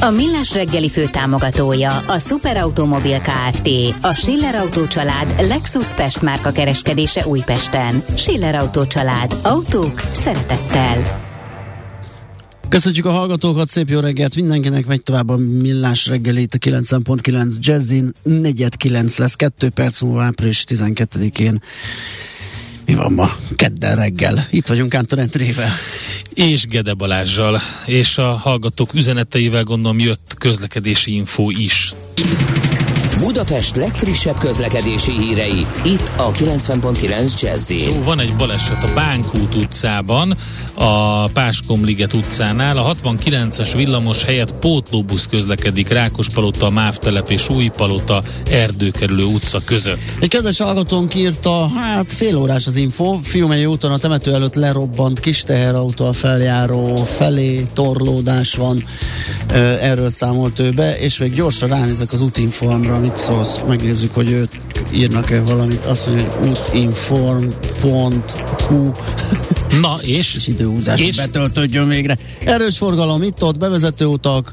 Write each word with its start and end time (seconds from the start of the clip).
A 0.00 0.10
Millás 0.10 0.52
reggeli 0.52 0.88
fő 0.88 1.04
támogatója 1.12 1.96
a 1.96 2.18
Superautomobil 2.18 3.18
KFT, 3.20 3.68
a 4.00 4.14
Schiller 4.14 4.54
Auto 4.54 4.86
család 4.86 5.34
Lexus 5.48 5.86
Pest 5.94 6.22
márka 6.22 6.50
kereskedése 6.50 7.26
Újpesten. 7.26 8.02
Schiller 8.16 8.54
Auto 8.54 8.86
család. 8.86 9.36
Autók 9.42 10.00
szeretettel. 10.12 11.20
Köszönjük 12.68 13.04
a 13.04 13.10
hallgatókat, 13.10 13.68
szép 13.68 13.88
jó 13.88 14.00
reggelt 14.00 14.34
mindenkinek, 14.34 14.86
megy 14.86 15.02
tovább 15.02 15.28
a 15.28 15.36
millás 15.36 16.06
reggelét 16.06 16.54
a 16.54 16.58
9.9 16.58 17.54
Jazzin, 17.60 18.12
4.9 18.28 19.18
lesz, 19.18 19.34
2 19.34 19.68
perc 19.68 20.00
múlva 20.00 20.22
április 20.22 20.64
12-én. 20.68 21.62
Mi 22.88 22.94
van 22.94 23.12
ma? 23.12 23.36
Kedden 23.56 23.96
reggel. 23.96 24.46
Itt 24.50 24.66
vagyunk 24.66 24.88
Kántor 24.88 25.18
Entrével. 25.18 25.70
És 26.34 26.66
Gede 26.66 26.94
Balázsjal, 26.94 27.60
és 27.86 28.18
a 28.18 28.32
hallgatók 28.32 28.94
üzeneteivel 28.94 29.64
gondolom 29.64 29.98
jött 29.98 30.34
közlekedési 30.38 31.14
info 31.14 31.50
is. 31.50 31.94
Budapest 33.20 33.76
legfrissebb 33.76 34.38
közlekedési 34.38 35.12
hírei, 35.12 35.66
itt 35.84 36.12
a 36.16 36.30
90.9 36.30 37.40
jazz 37.40 37.70
Jó, 37.70 38.02
van 38.02 38.20
egy 38.20 38.34
baleset 38.34 38.82
a 38.82 38.92
Bánkút 38.94 39.54
utcában, 39.54 40.36
a 40.74 41.26
Páskomliget 41.26 42.12
utcánál. 42.12 42.76
A 42.76 42.94
69-es 42.94 43.70
villamos 43.76 44.24
helyett 44.24 44.54
pótlóbusz 44.54 45.26
közlekedik 45.26 45.88
Rákospalota, 45.88 46.70
Mávtelep 46.70 47.30
és 47.30 47.48
Újpalota 47.48 48.22
erdőkerülő 48.50 49.24
utca 49.24 49.60
között. 49.64 50.16
Egy 50.20 50.28
kedves 50.28 50.58
hallgatónk 50.58 51.14
írta, 51.14 51.68
hát 51.68 52.12
fél 52.12 52.36
órás 52.36 52.66
az 52.66 52.76
info, 52.76 53.18
Fiumei 53.22 53.66
úton 53.66 53.92
a 53.92 53.98
temető 53.98 54.34
előtt 54.34 54.54
lerobbant 54.54 55.20
kis 55.20 55.42
teherautó 55.42 56.06
a 56.06 56.12
feljáró 56.12 57.02
felé, 57.02 57.66
torlódás 57.72 58.54
van, 58.54 58.84
erről 59.80 60.10
számolt 60.10 60.58
ő 60.58 60.70
be, 60.70 60.98
és 60.98 61.18
még 61.18 61.32
gyorsan 61.32 61.68
ránézek 61.68 62.12
az 62.12 62.20
útinformra, 62.20 62.98
mit 63.08 63.18
szólsz, 63.18 63.60
megnézzük, 63.66 64.14
hogy 64.14 64.30
őt 64.30 64.50
írnak-e 64.92 65.40
valamit, 65.40 65.84
azt 65.84 66.06
mondja, 66.06 66.28
hogy 66.28 66.48
útinform.hu 66.48 67.60
Na, 69.82 69.98
és? 70.00 70.34
és 70.34 70.46
időhúzás, 70.46 71.00
és? 71.00 71.16
betöltődjön 71.16 71.88
végre. 71.88 72.18
Erős 72.44 72.76
forgalom 72.78 73.22
itt-ott, 73.22 73.58
bevezető 73.58 74.04
utak, 74.04 74.52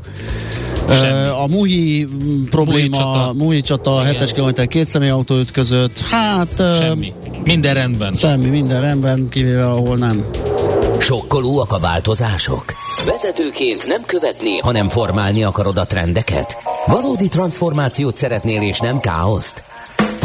Semmi. 0.90 1.28
A 1.28 1.48
Muhi 1.50 2.08
probléma, 2.50 2.80
Muhi 2.80 2.90
csata, 2.90 3.34
Muhi 3.34 3.62
csata 3.62 4.04
7-es 4.06 4.30
kilométer 4.34 4.68
két 4.68 4.88
személyautó 4.88 5.40
ütközött, 5.40 6.00
hát... 6.00 6.54
Semmi. 6.56 7.14
Minden 7.44 7.74
rendben. 7.74 8.14
Semmi, 8.14 8.50
minden 8.50 8.82
rendben, 8.82 9.30
kivéve 9.30 9.70
ahol 9.70 9.96
nem. 9.96 10.26
Sokkolóak 11.00 11.72
a 11.72 11.80
változások? 11.80 12.66
Vezetőként 13.06 13.88
nem 13.88 14.02
követni, 14.06 14.58
hanem 14.58 14.90
formálni 14.90 15.44
akarod 15.44 15.78
a 15.78 15.86
trendeket? 15.86 16.58
Valódi 16.88 17.28
transformációt 17.28 18.16
szeretnél 18.16 18.62
és 18.62 18.80
nem 18.80 19.00
káoszt? 19.00 19.64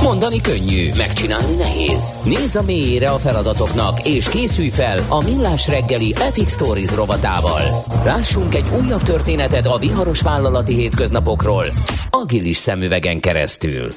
Mondani 0.02 0.40
könnyű, 0.40 0.88
megcsinálni 0.96 1.54
nehéz. 1.54 2.12
Nézz 2.24 2.54
a 2.54 2.62
mélyére 2.62 3.10
a 3.10 3.18
feladatoknak, 3.18 4.06
és 4.06 4.28
készülj 4.28 4.68
fel 4.68 5.04
a 5.08 5.22
Millás 5.22 5.68
reggeli 5.68 6.14
Epic 6.20 6.50
Stories 6.52 6.94
rovatával. 6.94 7.62
Lássunk 8.04 8.54
egy 8.54 8.66
újabb 8.82 9.02
történetet 9.02 9.66
a 9.66 9.78
viharos 9.78 10.20
vállalati 10.20 10.74
hétköznapokról, 10.74 11.64
agilis 12.10 12.56
szemüvegen 12.56 13.20
keresztül. 13.20 13.92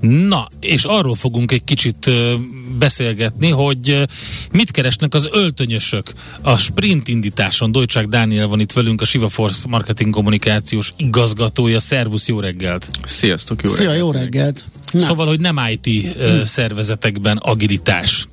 Na, 0.00 0.46
és 0.60 0.84
arról 0.84 1.14
fogunk 1.14 1.52
egy 1.52 1.64
kicsit 1.64 2.10
beszélgetni, 2.78 3.50
hogy 3.50 4.02
mit 4.52 4.70
keresnek 4.70 5.14
az 5.14 5.28
öltönyösök 5.32 6.12
a 6.42 6.56
sprint 6.56 7.08
indításon. 7.08 7.72
Dolcsák 7.72 8.06
Dániel 8.06 8.46
van 8.46 8.60
itt 8.60 8.72
velünk, 8.72 9.00
a 9.00 9.04
Siva 9.04 9.28
Force 9.28 9.68
marketing 9.68 10.14
kommunikációs 10.14 10.92
igazgatója. 10.96 11.80
Szervusz, 11.80 12.28
jó 12.28 12.40
reggelt! 12.40 12.90
Sziasztok, 13.04 13.62
jó 13.62 13.70
Szia, 13.70 13.78
reggelt! 13.78 13.98
jó 13.98 14.10
reggelt! 14.10 14.64
Na. 14.92 15.00
Szóval, 15.00 15.26
hogy 15.26 15.40
nem 15.40 15.60
IT 15.70 15.86
uh, 15.86 16.42
szervezetekben 16.44 17.36
agilitás. 17.36 18.28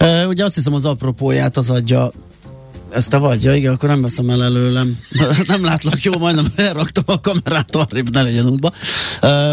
Uh, 0.00 0.28
ugye 0.28 0.44
azt 0.44 0.54
hiszem 0.54 0.74
az 0.74 0.84
apropóját 0.84 1.56
az 1.56 1.70
adja 1.70 2.10
ezt 2.94 3.10
te 3.10 3.16
vagy? 3.16 3.42
Ja, 3.42 3.54
igen, 3.54 3.72
akkor 3.72 3.88
nem 3.88 4.02
veszem 4.02 4.30
el 4.30 4.44
előlem. 4.44 4.98
nem 5.46 5.64
látlak 5.64 6.02
jó, 6.02 6.18
majdnem 6.18 6.46
elraktam 6.56 7.04
a 7.06 7.20
kamerát 7.20 7.76
arrébb, 7.76 8.12
ne 8.12 8.22
legyen 8.22 8.46
útba. 8.46 8.72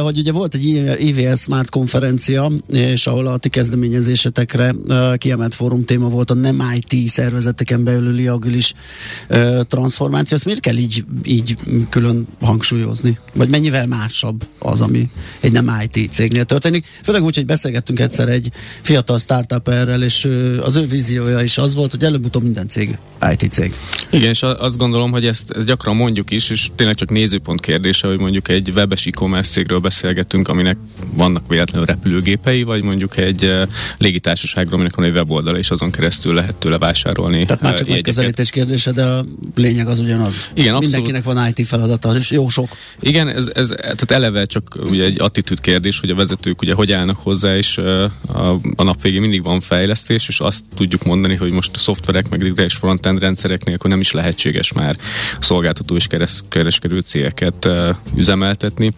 Hogy 0.02 0.18
ugye 0.18 0.32
volt 0.32 0.54
egy 0.54 0.66
IVS 1.00 1.40
Smart 1.40 1.70
konferencia, 1.70 2.52
és 2.70 3.08
ahol 3.08 3.28
a 3.28 3.38
ti 3.38 3.50
kezdeményezésetekre 3.50 4.74
uh, 4.88 5.18
kiemelt 5.18 5.54
fórum 5.54 5.86
téma 5.86 6.08
volt 6.08 6.32
a 6.32 6.34
nem 6.34 6.64
IT 6.76 7.08
szervezeteken 7.08 7.84
belüli 7.84 8.28
agilis 8.28 8.74
uh, 9.30 9.62
transformáció. 9.62 10.38
Ezt 10.38 10.46
miért 10.46 10.60
kell 10.60 10.78
így, 10.78 11.06
így 11.24 11.58
külön 11.90 12.28
hangsúlyozni? 12.42 13.20
Vagy 13.34 13.50
mennyivel 13.50 13.88
másabb 13.88 14.44
az, 14.60 14.82
ami 14.82 15.10
egy 15.40 15.52
nem 15.52 15.82
IT 15.90 16.12
cégnél 16.12 16.44
történik? 16.44 16.86
Főleg 17.04 17.24
úgy, 17.24 17.36
hogy 17.36 17.46
beszélgettünk 17.46 18.00
egyszer 18.00 18.30
egy 18.30 18.52
fiatal 18.82 19.20
startup 19.20 19.68
erről, 19.68 20.04
és 20.04 20.30
az 20.64 20.76
ő 20.76 20.86
víziója 20.86 21.42
is 21.42 21.58
az 21.58 21.76
volt, 21.76 21.92
hogy 21.92 22.04
előbb-utóbb 22.04 22.44
minden 22.44 22.68
cég 22.68 22.98
IT 23.32 23.52
cég. 23.52 23.74
Igen, 24.10 24.30
és 24.30 24.44
azt 24.44 24.78
gondolom, 24.78 25.12
hogy 25.12 25.26
ezt, 25.26 25.52
ezt 25.52 25.66
gyakran 25.66 25.96
mondjuk 25.96 26.32
is, 26.32 26.50
és 26.50 26.68
tényleg 26.76 26.96
csak 26.96 27.10
nézőpont 27.10 27.60
kérdése, 27.60 28.08
hogy 28.08 28.20
mondjuk 28.20 28.48
egy 28.48 28.70
webes 28.76 29.06
e-commerce 29.06 29.52
cégről 29.52 29.80
beszélgetünk, 29.80 30.48
aminek 30.48 30.78
vannak 31.14 31.48
véletlenül 31.48 31.86
repülőgépei, 31.86 32.64
vagy 32.64 32.84
mondjuk 32.84 33.18
egy 33.18 33.44
uh, 33.44 33.62
légitársaságról, 33.98 34.74
aminek 34.74 34.96
van 34.96 35.06
egy 35.06 35.14
weboldala, 35.14 35.58
és 35.58 35.72
azon 35.72 35.92
keresztül 35.92 36.34
lehet 36.34 36.56
tőle 36.56 36.78
vásárolni. 36.78 37.46
Tehát 37.46 37.62
már 37.62 37.74
csak 37.74 37.88
uh, 37.88 37.94
megközelítés 37.94 38.50
kérdése, 38.50 38.92
de 38.92 39.04
a 39.04 39.26
lényeg 39.56 39.88
az 39.88 40.00
ugyanaz. 40.00 40.48
Igen, 40.54 40.76
Mindenkinek 40.78 41.24
van 41.24 41.48
IT 41.56 41.68
feladata, 41.68 42.16
és 42.16 42.32
jó 42.32 42.50
sok. 42.50 42.70
Igen, 43.00 43.28
ez, 43.28 43.52
ez 43.54 43.68
tehát 43.68 44.12
eleve 44.12 44.46
csak 44.46 44.78
ugye 44.90 45.04
egy 45.04 45.22
attitűd 45.22 45.60
kérdés, 45.60 46.00
hogy 46.00 46.10
a 46.10 46.16
vezetők 46.16 46.62
ugye 46.62 46.74
hogy 46.74 46.92
állnak 46.92 47.18
hozzá, 47.18 47.58
és 47.58 47.78
uh, 47.78 48.04
a, 48.28 48.60
a 48.76 48.84
nap 48.84 49.02
végén 49.02 49.22
mindig 49.22 49.44
van 49.44 49.62
fejlesztés, 49.62 50.28
és 50.28 50.40
azt 50.40 50.64
tudjuk 50.76 51.04
mondani, 51.04 51.36
hogy 51.36 51.52
most 51.52 51.72
a 51.74 51.78
szoftverek, 51.78 52.30
meg 52.30 52.40
digitális 52.40 52.76
frontend 52.76 53.21
rendszerek 53.22 53.64
nélkül 53.64 53.90
nem 53.90 54.00
is 54.00 54.12
lehetséges 54.12 54.74
már 54.74 54.96
szolgáltató 55.40 55.96
és 55.96 56.08
keres, 56.08 56.42
kereskedő 56.50 57.00
cégeket 57.00 57.70
üzemeltetni. 58.16 58.94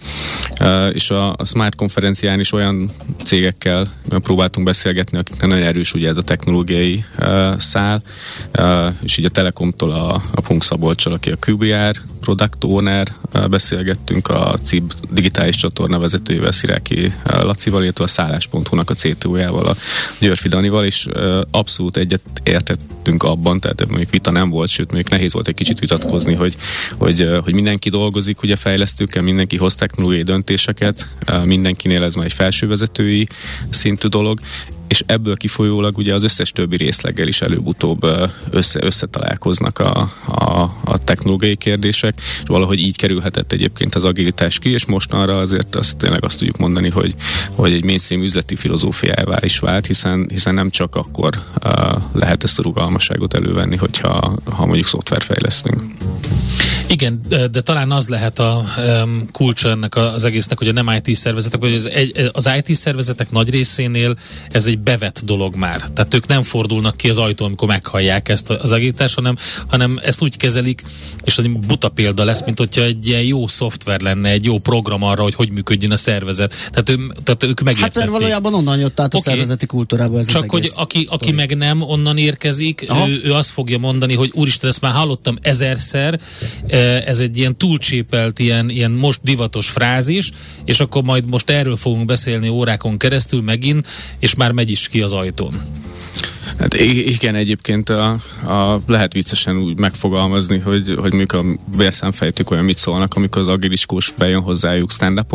És 0.94 1.10
a, 1.10 1.34
a 1.38 1.46
Smart 1.46 1.76
konferencián 1.76 2.40
is 2.40 2.52
olyan 2.52 2.92
cégekkel 3.26 3.94
próbáltunk 4.08 4.66
beszélgetni, 4.66 5.18
akiknek 5.18 5.48
nagyon 5.48 5.66
erős 5.66 5.94
ugye 5.94 6.08
ez 6.08 6.18
a 6.18 6.22
technológiai 6.22 7.06
szál, 7.58 8.02
és 9.04 9.18
így 9.18 9.26
a 9.26 9.30
Telekomtól 9.30 9.92
a, 9.92 10.22
a 10.36 10.42
Punk 10.42 10.64
Szabolcsal, 10.64 11.14
aki 11.14 11.32
a 11.32 11.38
QBR 11.46 12.02
product 12.20 12.64
owner, 12.64 13.14
beszélgettünk 13.50 14.28
a 14.28 14.58
CIB 14.64 14.94
digitális 15.12 15.56
csatorna 15.56 16.00
vezetőjével, 16.00 16.52
Sziráki 16.52 17.14
Lacival, 17.24 17.84
illetve 17.84 18.04
a 18.04 18.08
szállás.hu-nak 18.08 18.90
a 18.90 18.94
CTO-jával, 18.94 19.66
a 19.66 19.76
Györfi 20.20 20.48
Danival, 20.48 20.86
és 20.86 21.08
abszolút 21.52 21.98
egyet 21.98 22.22
értettünk 22.44 23.24
abban, 23.24 23.60
tehát 23.60 23.88
mondjuk 23.88 24.13
vita 24.14 24.32
nem 24.32 24.50
volt, 24.50 24.70
sőt, 24.70 24.92
még 24.92 25.08
nehéz 25.10 25.34
volt 25.34 25.48
egy 25.48 25.54
kicsit 25.54 25.80
vitatkozni, 25.80 26.34
hogy, 26.34 26.56
hogy, 26.98 27.30
hogy 27.44 27.54
mindenki 27.54 27.90
dolgozik, 27.90 28.42
ugye 28.42 28.56
fejlesztőkkel, 28.56 29.22
mindenki 29.22 29.58
hoz 29.58 29.76
technológiai 29.76 30.24
döntéseket, 30.24 31.08
mindenkinél 31.44 32.04
ez 32.04 32.16
már 32.16 32.26
egy 32.26 32.34
felsővezetői 32.34 33.28
szintű 33.70 34.08
dolog, 34.08 34.40
és 34.94 35.04
ebből 35.06 35.36
kifolyólag 35.36 35.98
ugye 35.98 36.14
az 36.14 36.24
összes 36.24 36.52
többi 36.52 36.78
részleggel 36.78 37.28
is 37.28 37.42
előbb-utóbb 37.42 38.06
össze, 38.50 38.84
összetalálkoznak 38.84 39.80
a, 39.80 40.12
a, 40.26 40.76
a 40.84 40.98
technológiai 41.04 41.56
kérdések, 41.56 42.14
és 42.20 42.48
valahogy 42.48 42.80
így 42.80 42.98
kerülhetett 42.98 43.52
egyébként 43.52 43.96
az 43.96 44.04
agilitás 44.04 44.60
ki, 44.60 44.72
és 44.72 44.86
mostanra 44.86 45.38
azért 45.38 45.76
azt 45.76 45.98
tényleg 45.98 46.24
azt 46.24 46.38
tudjuk 46.38 46.58
mondani, 46.58 46.90
hogy, 46.90 47.16
hogy 47.56 47.72
egy 47.72 47.84
mainstream 47.84 48.24
üzleti 48.24 48.56
filozófiává 48.56 49.38
is 49.42 49.60
vált, 49.60 49.86
hiszen, 49.86 50.28
hiszen 50.30 50.54
nem 50.54 50.70
csak 50.70 50.96
akkor 50.96 51.42
uh, 51.66 52.02
lehet 52.14 52.44
ezt 52.44 52.60
a 52.60 52.62
rugalmasságot 52.62 53.34
elővenni, 53.34 53.76
hogyha 53.76 54.36
ha 54.52 54.66
mondjuk 54.66 54.88
szoftver 54.88 55.22
fejlesztünk. 55.22 55.82
Igen, 56.88 57.22
de, 57.28 57.48
de 57.48 57.62
talán 57.62 57.92
az 57.92 58.08
lehet 58.08 58.40
a 58.40 58.64
um, 58.78 59.30
kulcsa 59.32 59.70
ennek 59.70 59.96
az 59.96 60.24
egésznek, 60.24 60.58
hogy 60.58 60.68
a 60.68 60.72
nem 60.72 61.02
IT 61.04 61.16
szervezetek, 61.16 61.60
vagy 61.60 61.74
az, 61.74 61.90
egy, 61.90 62.30
az 62.32 62.50
IT 62.58 62.76
szervezetek 62.76 63.32
nagy 63.32 63.50
részénél 63.50 64.16
ez 64.50 64.66
egy 64.66 64.80
bevett 64.80 65.22
dolog 65.26 65.56
már. 65.56 65.90
Tehát 65.94 66.14
ők 66.14 66.28
nem 66.28 66.42
fordulnak 66.42 66.98
ki 66.98 67.10
az 67.10 67.18
ajtón, 67.18 67.48
amikor 67.48 67.68
meghallják 67.68 68.30
ezt 68.30 68.50
az 68.50 68.72
agítást, 68.72 69.16
hanem, 69.16 69.36
hanem 69.68 70.00
ezt 70.04 70.22
úgy 70.22 70.38
kezelik, 70.38 70.84
és 71.24 71.38
egy 71.38 71.60
buta 71.60 71.90
példa 71.90 72.24
lesz, 72.24 72.44
mint 72.46 72.58
hogyha 72.58 72.82
egy 72.82 73.08
ilyen 73.08 73.24
jó 73.24 73.48
szoftver 73.48 74.02
lenne, 74.02 74.30
egy 74.30 74.46
jó 74.46 74.60
program 74.60 75.04
arra, 75.04 75.24
hogy 75.24 75.36
hogy 75.36 75.52
működjön 75.52 75.92
a 75.92 75.98
szervezet. 75.98 76.54
Tehát, 76.70 76.90
ő, 76.90 76.96
tehát 77.24 77.44
ők 77.44 77.62
megértették. 77.62 77.80
Hát 77.80 77.96
mert 77.96 78.10
valójában 78.10 78.54
onnan 78.54 78.80
jött 78.80 79.00
át 79.00 79.14
a 79.14 79.18
okay. 79.18 79.34
szervezeti 79.34 79.66
kultúrába 79.66 80.20
ez 80.20 80.28
Csak 80.28 80.50
hogy 80.50 80.72
aki, 80.76 81.08
aki 81.12 81.32
meg 81.32 81.58
nem 81.58 81.82
onnan 81.82 82.18
érkezik, 82.18 82.86
ő, 83.08 83.22
ő 83.24 83.34
azt 83.34 83.50
fogja 83.50 83.78
mondani, 83.78 84.14
hogy 84.14 84.32
úristen, 84.34 84.70
ezt 84.70 84.82
már 84.82 84.94
hallottam 84.94 85.38
ezerszer, 85.42 86.20
ez 87.06 87.20
egy 87.20 87.38
ilyen 87.38 87.58
túlcsépelt, 87.58 88.40
ilyen, 88.40 88.70
ilyen 88.70 88.92
most 88.92 89.20
divatos 89.24 89.70
frázis, 89.70 90.32
és 90.66 90.80
akkor 90.80 91.04
majd 91.04 91.30
most 91.30 91.50
erről 91.50 91.76
fogunk 91.76 92.06
beszélni 92.06 92.48
órákon 92.48 92.98
keresztül 92.98 93.42
megint, 93.42 93.88
és 94.20 94.36
már 94.36 94.52
megy 94.52 94.70
is 94.70 94.88
ki 94.88 95.02
az 95.02 95.14
ajtón. 95.14 95.62
Hát 96.64 96.80
igen, 96.80 97.36
egyébként 97.36 97.90
a, 97.90 98.18
a, 98.46 98.82
lehet 98.88 99.14
viccesen 99.14 99.58
úgy 99.58 99.80
megfogalmazni, 99.80 100.60
hogy, 100.60 100.96
hogy 100.98 101.14
mikor 101.14 101.40
a 101.40 101.76
vérszámfejtők 101.78 102.52
olyan 102.52 102.64
mit 102.64 102.78
szólnak, 102.78 103.14
amikor 103.14 103.42
az 103.42 103.48
agiliskós 103.48 104.14
bejön 104.18 104.42
hozzájuk 104.42 104.92
stand 104.92 105.26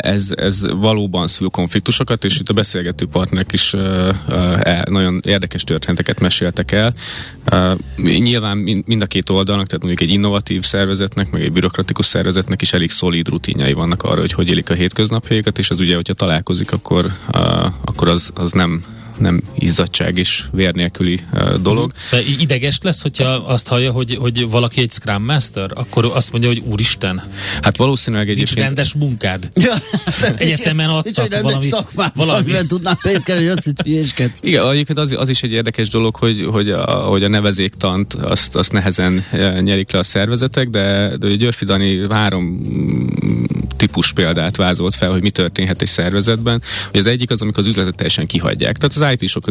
ez, 0.00 0.32
ez 0.36 0.70
valóban 0.72 1.26
szül 1.26 1.48
konfliktusokat, 1.48 2.24
és 2.24 2.38
itt 2.38 2.48
a 2.48 2.52
beszélgető 2.52 3.06
partnerek 3.06 3.52
is 3.52 3.74
e, 3.74 4.84
nagyon 4.90 5.20
érdekes 5.24 5.64
történeteket 5.64 6.20
meséltek 6.20 6.72
el. 6.72 6.94
Nyilván 7.96 8.56
mind 8.56 9.02
a 9.02 9.06
két 9.06 9.30
oldalnak, 9.30 9.66
tehát 9.66 9.84
mondjuk 9.84 10.08
egy 10.08 10.14
innovatív 10.14 10.64
szervezetnek, 10.64 11.30
meg 11.30 11.42
egy 11.42 11.52
bürokratikus 11.52 12.06
szervezetnek 12.06 12.62
is 12.62 12.72
elég 12.72 12.90
szolíd 12.90 13.28
rutinjai 13.28 13.72
vannak 13.72 14.02
arra, 14.02 14.20
hogy 14.20 14.32
hogy 14.32 14.48
élik 14.48 14.70
a 14.70 14.74
hétköznapjaikat, 14.74 15.58
és 15.58 15.70
az 15.70 15.80
ugye, 15.80 15.94
hogyha 15.94 16.14
találkozik, 16.14 16.72
akkor, 16.72 17.12
akkor 17.84 18.08
az, 18.08 18.30
az 18.34 18.52
nem 18.52 18.84
nem 19.18 19.42
izzadság 19.58 20.18
és 20.18 20.44
vér 20.52 20.74
nélküli 20.74 21.20
dolog. 21.62 21.92
De 22.10 22.20
ideges 22.38 22.78
lesz, 22.82 23.02
hogyha 23.02 23.28
azt 23.28 23.68
hallja, 23.68 23.92
hogy, 23.92 24.16
hogy 24.16 24.48
valaki 24.48 24.80
egy 24.80 24.90
Scrum 24.90 25.24
Master, 25.24 25.70
akkor 25.74 26.04
azt 26.14 26.30
mondja, 26.30 26.50
hogy 26.50 26.62
úristen. 26.66 27.22
Hát 27.62 27.76
valószínűleg 27.76 28.28
egyébként... 28.28 28.54
Nincs 28.54 28.66
rendes 28.66 28.94
munkád. 28.94 29.50
Ja, 29.64 29.74
Egyetemen 30.36 30.88
adtak 30.88 31.28
nincs, 31.28 31.42
valami... 31.42 31.66
Szakmát, 31.66 32.14
valami... 32.14 32.52
tudnál 32.68 32.98
pénzkelni, 33.02 33.46
hogy 33.46 33.56
azt. 33.56 33.72
Igen, 34.40 34.70
egyébként 34.70 34.98
az, 34.98 35.14
az 35.16 35.28
is 35.28 35.42
egy 35.42 35.52
érdekes 35.52 35.88
dolog, 35.88 36.16
hogy, 36.16 36.46
hogy, 36.50 36.70
a, 36.70 36.84
hogy 36.84 37.24
a 37.24 37.28
nevezéktant 37.28 38.14
azt, 38.14 38.54
azt 38.54 38.72
nehezen 38.72 39.24
nyerik 39.60 39.92
le 39.92 39.98
a 39.98 40.02
szervezetek, 40.02 40.68
de, 40.68 41.16
de 41.16 41.34
Györfi 41.34 41.64
Dani 41.64 42.06
három 42.10 42.60
típus 43.76 44.12
példát 44.12 44.56
vázolt 44.56 44.94
fel, 44.94 45.10
hogy 45.10 45.22
mi 45.22 45.30
történhet 45.30 45.82
egy 45.82 45.88
szervezetben. 45.88 46.62
Hogy 46.90 47.00
az 47.00 47.06
egyik 47.06 47.30
az, 47.30 47.42
amikor 47.42 47.62
az 47.62 47.68
üzletet 47.68 47.94
teljesen 47.94 48.26
kihagyják. 48.26 48.76
Tehát 48.76 48.96
az 48.96 49.02
IT-sok 49.12 49.44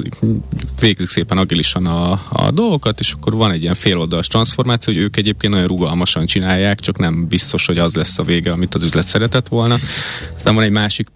végzik 0.79 1.07
szépen 1.07 1.37
agilisan 1.37 1.85
a, 1.85 2.11
a 2.29 2.51
dolgokat, 2.51 2.99
és 2.99 3.11
akkor 3.11 3.35
van 3.35 3.51
egy 3.51 3.61
ilyen 3.61 3.75
féloldalas 3.75 4.27
transformáció, 4.27 4.93
hogy 4.93 5.01
ők 5.01 5.17
egyébként 5.17 5.53
nagyon 5.53 5.67
rugalmasan 5.67 6.25
csinálják, 6.25 6.79
csak 6.79 6.97
nem 6.97 7.27
biztos, 7.27 7.65
hogy 7.65 7.77
az 7.77 7.95
lesz 7.95 8.19
a 8.19 8.23
vége, 8.23 8.51
amit 8.51 8.75
az 8.75 8.83
üzlet 8.83 9.07
szeretett 9.07 9.47
volna. 9.47 9.77
Aztán 10.35 10.55
van 10.55 10.63
egy 10.63 10.71
másik 10.71 11.07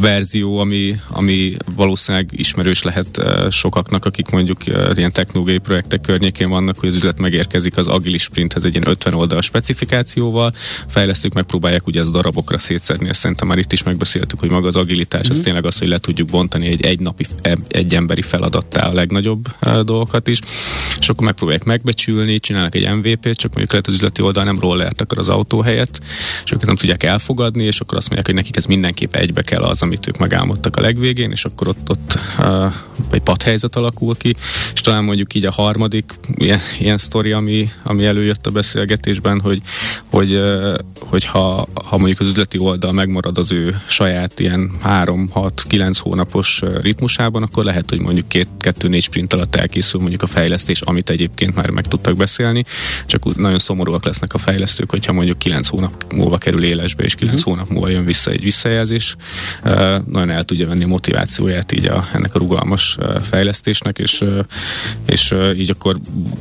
verzió, 0.00 0.58
ami, 0.58 1.00
ami 1.08 1.56
valószínűleg 1.74 2.30
ismerős 2.32 2.82
lehet 2.82 3.20
sokaknak, 3.50 4.04
akik 4.04 4.30
mondjuk 4.30 4.66
ilyen 4.94 5.12
technológiai 5.12 5.58
projektek 5.58 6.00
környékén 6.00 6.48
vannak, 6.48 6.78
hogy 6.78 6.88
az 6.88 6.94
üzlet 6.94 7.18
megérkezik 7.18 7.76
az 7.76 7.86
agilis 7.86 8.22
sprinthez 8.22 8.64
egy 8.64 8.74
ilyen 8.74 8.88
50 8.88 9.14
oldalas 9.14 9.44
specifikációval, 9.44 10.52
fejlesztők 10.86 11.32
megpróbálják 11.32 11.86
ugye 11.86 12.00
ez 12.00 12.10
darabokra 12.10 12.58
szétszedni, 12.58 13.08
ezt 13.08 13.20
szerintem 13.20 13.48
már 13.48 13.58
itt 13.58 13.72
is 13.72 13.82
megbeszéltük, 13.82 14.40
hogy 14.40 14.50
maga 14.50 14.66
az 14.66 14.76
agilitás, 14.76 15.20
mm-hmm. 15.20 15.30
az 15.30 15.36
mhm. 15.36 15.46
tényleg 15.46 15.64
az, 15.64 15.78
hogy 15.78 15.88
le 15.88 15.98
tudjuk 15.98 16.28
bontani 16.28 16.66
egy 16.66 16.82
egynapi, 16.82 17.26
egy 17.68 17.94
emberi 17.94 18.22
feladattá 18.22 18.86
a 18.86 18.92
legnagyobb 18.92 19.48
uh, 19.66 19.80
dolgokat 19.80 20.28
is, 20.28 20.40
és 20.98 21.08
akkor 21.08 21.24
megpróbálják 21.24 21.64
megbecsülni, 21.64 22.38
csinálnak 22.38 22.74
egy 22.74 22.94
MVP-t, 22.94 23.36
csak 23.36 23.50
mondjuk 23.50 23.70
lehet 23.70 23.86
az 23.86 23.94
üzleti 23.94 24.22
oldal 24.22 24.44
nem 24.44 24.60
rollert 24.60 25.00
akar 25.00 25.18
az 25.18 25.28
autó 25.28 25.60
helyett, 25.60 26.00
és 26.44 26.52
őket 26.52 26.66
nem 26.66 26.76
tudják 26.76 27.02
elfogadni, 27.02 27.64
és 27.64 27.80
akkor 27.80 27.98
azt 27.98 28.06
mondják, 28.06 28.26
hogy 28.26 28.34
nekik 28.34 28.56
ez 28.56 28.64
mindenképp 28.64 29.14
egybe 29.14 29.42
kell 29.42 29.62
az, 29.62 29.82
amit 29.82 30.06
ők 30.06 30.18
megálmodtak 30.18 30.76
a 30.76 30.80
legvégén, 30.80 31.30
és 31.30 31.44
akkor 31.44 31.68
ott, 31.68 31.90
ott 31.90 32.18
uh, 32.38 32.72
egy 33.10 33.20
padhelyzet 33.20 33.76
alakul 33.76 34.16
ki, 34.16 34.34
és 34.74 34.80
talán 34.80 35.04
mondjuk 35.04 35.34
így 35.34 35.46
a 35.46 35.52
harmadik 35.52 36.14
ilyen, 36.34 36.60
ilyen 36.78 36.98
sztori, 36.98 37.32
ami, 37.32 37.70
ami 37.82 38.04
előjött 38.04 38.46
a 38.46 38.50
beszélgetésben, 38.50 39.40
hogy, 39.40 39.60
hogy, 40.10 40.32
uh, 40.32 40.74
hogy 41.00 41.24
ha, 41.24 41.66
ha 41.84 41.98
mondjuk 41.98 42.20
az 42.20 42.26
üzleti 42.26 42.58
oldal 42.58 42.92
megmarad 42.92 43.38
az 43.38 43.52
ő 43.52 43.82
saját 43.88 44.40
ilyen 44.40 44.70
3-6-9 44.84 45.96
hónapos 46.00 46.62
ritmusában, 46.82 47.42
akkor 47.42 47.57
lehet, 47.64 47.90
hogy 47.90 48.00
mondjuk 48.00 48.28
két, 48.28 48.48
kettő-négy 48.58 49.02
sprint 49.02 49.32
alatt 49.32 49.56
elkészül 49.56 50.00
mondjuk 50.00 50.22
a 50.22 50.26
fejlesztés, 50.26 50.80
amit 50.80 51.10
egyébként 51.10 51.54
már 51.54 51.70
meg 51.70 51.86
tudtak 51.86 52.16
beszélni, 52.16 52.64
csak 53.06 53.36
nagyon 53.36 53.58
szomorúak 53.58 54.04
lesznek 54.04 54.34
a 54.34 54.38
fejlesztők, 54.38 54.90
hogyha 54.90 55.12
mondjuk 55.12 55.38
9 55.38 55.68
hónap 55.68 56.12
múlva 56.14 56.38
kerül 56.38 56.64
élesbe, 56.64 57.04
és 57.04 57.14
9 57.14 57.38
uh-huh. 57.38 57.52
hónap 57.52 57.70
múlva 57.70 57.88
jön 57.88 58.04
vissza 58.04 58.30
egy 58.30 58.42
visszajelzés, 58.42 59.16
nagyon 60.04 60.30
el 60.30 60.44
tudja 60.44 60.66
venni 60.66 60.84
a 60.84 60.86
motivációját 60.86 61.72
így 61.72 61.86
a, 61.86 62.08
ennek 62.12 62.34
a 62.34 62.38
rugalmas 62.38 62.98
fejlesztésnek, 63.22 63.98
és, 63.98 64.24
és 65.06 65.34
így 65.56 65.70
akkor 65.70 65.96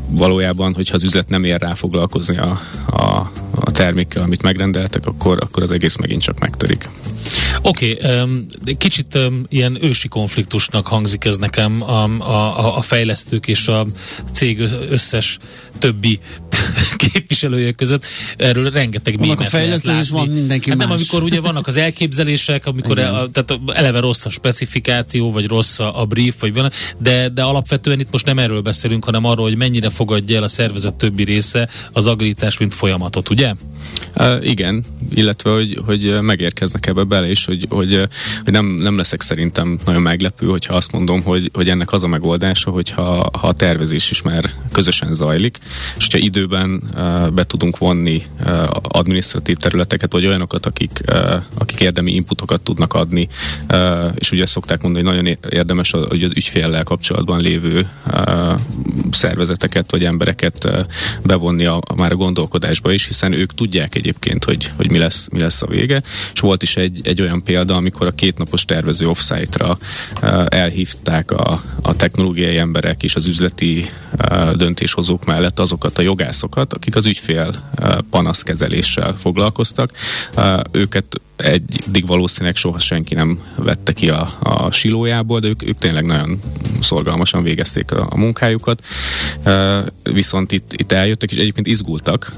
valójában, 0.09 0.73
hogyha 0.73 0.95
az 0.95 1.03
üzlet 1.03 1.29
nem 1.29 1.43
ér 1.43 1.59
rá 1.59 1.73
foglalkozni 1.73 2.37
a, 2.37 2.61
a, 2.85 3.31
a 3.55 3.71
termékkel, 3.71 4.23
amit 4.23 4.41
megrendeltek, 4.41 5.05
akkor, 5.05 5.37
akkor 5.41 5.63
az 5.63 5.71
egész 5.71 5.95
megint 5.95 6.21
csak 6.21 6.39
megtörik. 6.39 6.89
Oké, 7.61 7.91
okay, 7.91 8.21
um, 8.21 8.45
kicsit 8.77 9.15
um, 9.15 9.45
ilyen 9.49 9.77
ősi 9.81 10.07
konfliktusnak 10.07 10.87
hangzik 11.07 11.25
ez 11.25 11.37
nekem 11.37 11.81
a, 11.81 12.03
a, 12.03 12.77
a 12.77 12.81
fejlesztők 12.81 13.47
és 13.47 13.67
a 13.67 13.85
cég 14.31 14.59
összes 14.89 15.39
többi 15.79 16.19
képviselője 17.13 17.71
között. 17.71 18.05
Erről 18.37 18.69
rengeteg 18.69 19.19
mémet 19.19 19.39
a 19.39 19.43
fejlesztő 19.43 19.99
is 19.99 20.09
van 20.09 20.27
mindenki 20.27 20.69
hát 20.69 20.77
más. 20.77 20.87
Nem, 20.87 20.95
amikor 20.95 21.23
ugye 21.23 21.41
vannak 21.41 21.67
az 21.67 21.75
elképzelések, 21.75 22.65
amikor 22.65 22.99
a, 22.99 23.29
tehát 23.31 23.59
eleve 23.73 23.99
rossz 23.99 24.25
a 24.25 24.29
specifikáció, 24.29 25.31
vagy 25.31 25.47
rossz 25.47 25.79
a 25.79 26.05
brief, 26.09 26.35
vagy 26.39 26.53
van, 26.53 26.71
de, 26.97 27.29
de 27.29 27.43
alapvetően 27.43 27.99
itt 27.99 28.11
most 28.11 28.25
nem 28.25 28.39
erről 28.39 28.61
beszélünk, 28.61 29.05
hanem 29.05 29.25
arról, 29.25 29.45
hogy 29.45 29.57
mennyire 29.57 29.89
fogadja 29.89 30.35
el 30.37 30.43
a 30.43 30.47
szervezet 30.47 30.93
többi 30.93 31.23
része 31.23 31.69
az 31.91 32.07
agilitás, 32.07 32.57
mint 32.57 32.73
folyamatot, 32.73 33.29
ugye? 33.29 33.53
Uh, 34.15 34.47
igen, 34.47 34.83
illetve 35.13 35.51
hogy, 35.51 35.81
hogy 35.85 36.21
megérkeznek 36.21 36.85
ebbe 36.87 37.03
bele, 37.03 37.27
és 37.27 37.45
hogy, 37.45 37.65
hogy, 37.69 38.01
hogy 38.43 38.53
nem, 38.53 38.65
nem 38.65 38.97
leszek 38.97 39.21
szerintem 39.21 39.77
nagyon 39.85 40.01
meglepő, 40.01 40.47
hogyha 40.47 40.75
azt 40.75 40.91
mondom, 40.91 41.21
hogy, 41.21 41.49
hogy 41.53 41.69
ennek 41.69 41.91
az 41.91 42.03
a 42.03 42.07
megoldása, 42.07 42.71
hogyha 42.71 43.29
ha 43.39 43.47
a 43.47 43.53
tervezés 43.53 44.11
is 44.11 44.21
már 44.21 44.53
közösen 44.71 45.13
zajlik, 45.13 45.57
és 45.97 46.03
hogyha 46.03 46.17
időben 46.17 46.56
uh, 46.65 47.29
be 47.29 47.43
tudunk 47.43 47.77
vonni 47.77 48.25
administratív 48.81 49.57
területeket, 49.57 50.11
vagy 50.11 50.25
olyanokat, 50.25 50.65
akik, 50.65 51.01
akik 51.57 51.79
érdemi 51.79 52.11
inputokat 52.11 52.61
tudnak 52.61 52.93
adni, 52.93 53.27
és 54.15 54.31
ugye 54.31 54.45
szokták 54.45 54.81
mondani, 54.81 55.05
hogy 55.05 55.15
nagyon 55.15 55.37
érdemes, 55.49 55.91
hogy 55.91 56.23
az 56.23 56.31
ügyféllel 56.31 56.83
kapcsolatban 56.83 57.39
lévő 57.39 57.89
szervezeteket 59.11 59.91
vagy 59.91 60.03
embereket 60.03 60.87
bevonni 61.23 61.65
a, 61.65 61.81
már 61.95 62.11
a 62.11 62.15
gondolkodásba 62.15 62.91
is, 62.91 63.07
hiszen 63.07 63.33
ők 63.33 63.53
tudják 63.53 63.95
egyébként, 63.95 64.43
hogy, 64.43 64.71
hogy 64.75 64.91
mi, 64.91 64.97
lesz, 64.97 65.27
mi 65.31 65.39
lesz 65.39 65.61
a 65.61 65.67
vége, 65.67 66.01
és 66.33 66.39
volt 66.39 66.63
is 66.63 66.77
egy, 66.77 66.99
egy 67.03 67.21
olyan 67.21 67.43
példa, 67.43 67.75
amikor 67.75 68.07
a 68.07 68.11
kétnapos 68.11 68.65
tervező 68.65 69.07
offsite-ra 69.07 69.77
elhívták 70.47 71.31
a, 71.31 71.63
a 71.81 71.95
technológiai 71.95 72.57
emberek 72.57 73.03
és 73.03 73.15
az 73.15 73.27
üzleti 73.27 73.89
döntéshozók 74.55 75.25
mellett 75.25 75.59
azokat 75.59 75.97
a 75.97 76.01
jogászokat, 76.01 76.46
akik 76.55 76.95
az 76.95 77.05
ügyfél 77.05 77.55
uh, 77.79 77.97
panaszkezeléssel 78.09 79.15
foglalkoztak. 79.17 79.91
Uh, 80.35 80.59
őket 80.71 81.21
eddig 81.35 82.07
valószínűleg 82.07 82.55
soha 82.55 82.79
senki 82.79 83.15
nem 83.15 83.39
vette 83.55 83.93
ki 83.93 84.09
a, 84.09 84.37
a 84.39 84.71
silójából, 84.71 85.39
de 85.39 85.47
ők, 85.47 85.67
ők 85.67 85.77
tényleg 85.77 86.05
nagyon 86.05 86.41
szorgalmasan 86.81 87.43
végezték 87.43 87.91
a, 87.91 88.07
a 88.09 88.17
munkájukat. 88.17 88.83
Uh, 89.45 89.85
viszont 90.03 90.51
itt, 90.51 90.73
itt 90.73 90.91
eljöttek, 90.91 91.31
és 91.31 91.37
egyébként 91.37 91.67
izgultak 91.67 92.31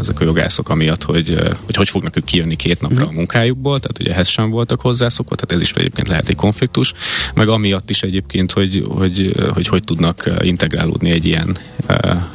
ezek 0.00 0.20
a 0.20 0.24
jogászok 0.24 0.68
amiatt, 0.68 1.02
hogy, 1.02 1.38
hogy 1.64 1.76
hogy 1.76 1.88
fognak 1.88 2.16
ők 2.16 2.24
kijönni 2.24 2.56
két 2.56 2.80
napra 2.80 3.06
a 3.06 3.12
munkájukból, 3.12 3.80
tehát 3.80 3.98
ugye 4.00 4.12
ehhez 4.12 4.28
sem 4.28 4.50
voltak 4.50 4.80
hozzászokva, 4.80 5.34
tehát 5.34 5.54
ez 5.54 5.60
is 5.68 5.72
egyébként 5.72 6.08
lehet 6.08 6.28
egy 6.28 6.36
konfliktus, 6.36 6.92
meg 7.34 7.48
amiatt 7.48 7.90
is 7.90 8.02
egyébként, 8.02 8.52
hogy 8.52 8.84
hogy, 8.88 9.32
hogy, 9.54 9.66
hogy 9.66 9.84
tudnak 9.84 10.30
integrálódni 10.40 11.10
egy 11.10 11.24
ilyen, 11.24 11.56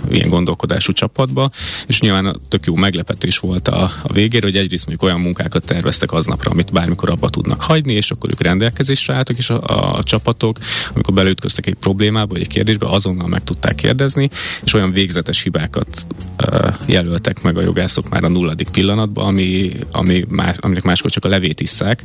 ilyen 0.09 0.29
gondolkodású 0.29 0.93
csapatba, 1.15 1.49
és 1.87 2.01
nyilván 2.01 2.39
tök 2.49 2.65
jó 2.65 2.75
meglepetés 2.75 3.37
volt 3.37 3.67
a, 3.67 3.91
a 4.03 4.13
végére, 4.13 4.45
hogy 4.45 4.55
egyrészt 4.55 4.85
mondjuk 4.85 5.09
olyan 5.09 5.21
munkákat 5.21 5.65
terveztek 5.65 6.11
aznapra, 6.11 6.51
amit 6.51 6.71
bármikor 6.71 7.09
abba 7.09 7.29
tudnak 7.29 7.61
hagyni, 7.61 7.93
és 7.93 8.11
akkor 8.11 8.29
ők 8.31 8.41
rendelkezésre 8.41 9.13
álltak, 9.13 9.37
és 9.37 9.49
a, 9.49 9.61
a, 9.63 9.97
a 9.97 10.03
csapatok, 10.03 10.57
amikor 10.93 11.13
belütköztek 11.13 11.65
egy 11.65 11.73
problémába, 11.73 12.33
vagy 12.33 12.41
egy 12.41 12.47
kérdésbe, 12.47 12.89
azonnal 12.89 13.27
meg 13.27 13.43
tudták 13.43 13.75
kérdezni, 13.75 14.29
és 14.63 14.73
olyan 14.73 14.91
végzetes 14.91 15.41
hibákat 15.41 16.05
uh, 16.47 16.73
jelöltek 16.85 17.41
meg 17.41 17.57
a 17.57 17.61
jogászok 17.61 18.09
már 18.09 18.23
a 18.23 18.27
nulladik 18.27 18.69
pillanatban, 18.69 19.25
ami, 19.25 19.71
ami 19.91 20.25
más, 20.29 20.55
aminek 20.59 20.83
máskor 20.83 21.11
csak 21.11 21.25
a 21.25 21.29
levét 21.29 21.61
isszák, 21.61 22.03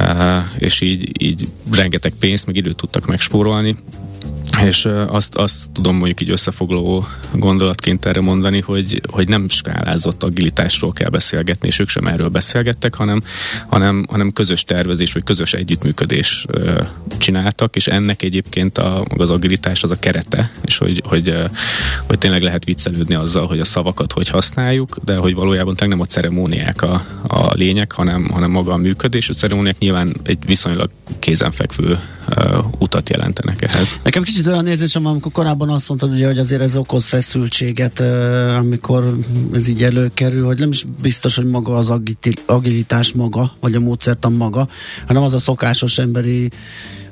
uh, 0.00 0.42
és 0.58 0.80
így, 0.80 1.22
így 1.22 1.48
rengeteg 1.72 2.12
pénzt, 2.18 2.46
meg 2.46 2.56
időt 2.56 2.76
tudtak 2.76 3.06
megspórolni, 3.06 3.76
és 4.62 4.88
azt, 5.06 5.34
azt 5.34 5.70
tudom 5.72 5.96
mondjuk 5.96 6.20
így 6.20 6.30
összefoglaló 6.30 7.06
gondolatként 7.32 8.06
erre 8.06 8.20
mondani, 8.20 8.33
hogy, 8.60 9.00
hogy 9.10 9.28
nem 9.28 9.48
skálázott 9.48 10.22
agilitásról 10.22 10.92
kell 10.92 11.08
beszélgetni, 11.08 11.68
és 11.68 11.78
ők 11.78 11.88
sem 11.88 12.06
erről 12.06 12.28
beszélgettek, 12.28 12.94
hanem, 12.94 13.20
hanem, 13.68 14.06
hanem 14.08 14.32
közös 14.32 14.64
tervezés, 14.64 15.12
vagy 15.12 15.24
közös 15.24 15.52
együttműködés 15.52 16.46
csináltak, 17.18 17.76
és 17.76 17.86
ennek 17.86 18.22
egyébként 18.22 18.78
a, 18.78 19.04
az 19.16 19.30
agilitás 19.30 19.82
az 19.82 19.90
a 19.90 19.98
kerete, 19.98 20.50
és 20.64 20.78
hogy, 20.78 21.02
hogy, 21.04 21.34
hogy 22.06 22.18
tényleg 22.18 22.42
lehet 22.42 22.64
viccelődni 22.64 23.14
azzal, 23.14 23.46
hogy 23.46 23.60
a 23.60 23.64
szavakat 23.64 24.12
hogy 24.12 24.28
használjuk, 24.28 24.96
de 25.04 25.16
hogy 25.16 25.34
valójában 25.34 25.76
tényleg 25.76 25.98
nem 25.98 26.06
a 26.08 26.10
ceremóniák 26.10 26.82
a, 26.82 27.06
a 27.26 27.52
lényeg, 27.54 27.92
hanem, 27.92 28.28
hanem 28.30 28.50
maga 28.50 28.72
a 28.72 28.76
működés. 28.76 29.28
A 29.28 29.34
ceremóniák 29.34 29.78
nyilván 29.78 30.16
egy 30.22 30.38
viszonylag 30.46 30.90
kézenfekvő 31.18 31.98
uh, 32.36 32.56
utat 32.78 33.10
jelentenek 33.10 33.62
ehhez. 33.62 33.98
Nekem 34.02 34.22
kicsit 34.22 34.46
olyan 34.46 34.66
érzésem, 34.66 35.06
amikor 35.06 35.32
korábban 35.32 35.68
azt 35.68 35.88
mondtad, 35.88 36.12
ugye, 36.12 36.26
hogy 36.26 36.38
azért 36.38 36.62
ez 36.62 36.76
okoz 36.76 37.08
feszültséget, 37.08 38.00
uh, 38.00 38.56
amikor 38.56 39.16
ez 39.52 39.66
így 39.66 39.84
előkerül, 39.84 40.44
hogy 40.44 40.58
nem 40.58 40.70
is 40.70 40.86
biztos, 41.02 41.36
hogy 41.36 41.46
maga 41.46 41.72
az 41.72 41.92
agilitás 42.46 43.12
maga, 43.12 43.56
vagy 43.60 43.74
a 43.74 43.80
módszertan 43.80 44.32
maga, 44.32 44.68
hanem 45.06 45.22
az 45.22 45.32
a 45.32 45.38
szokásos 45.38 45.98
emberi 45.98 46.50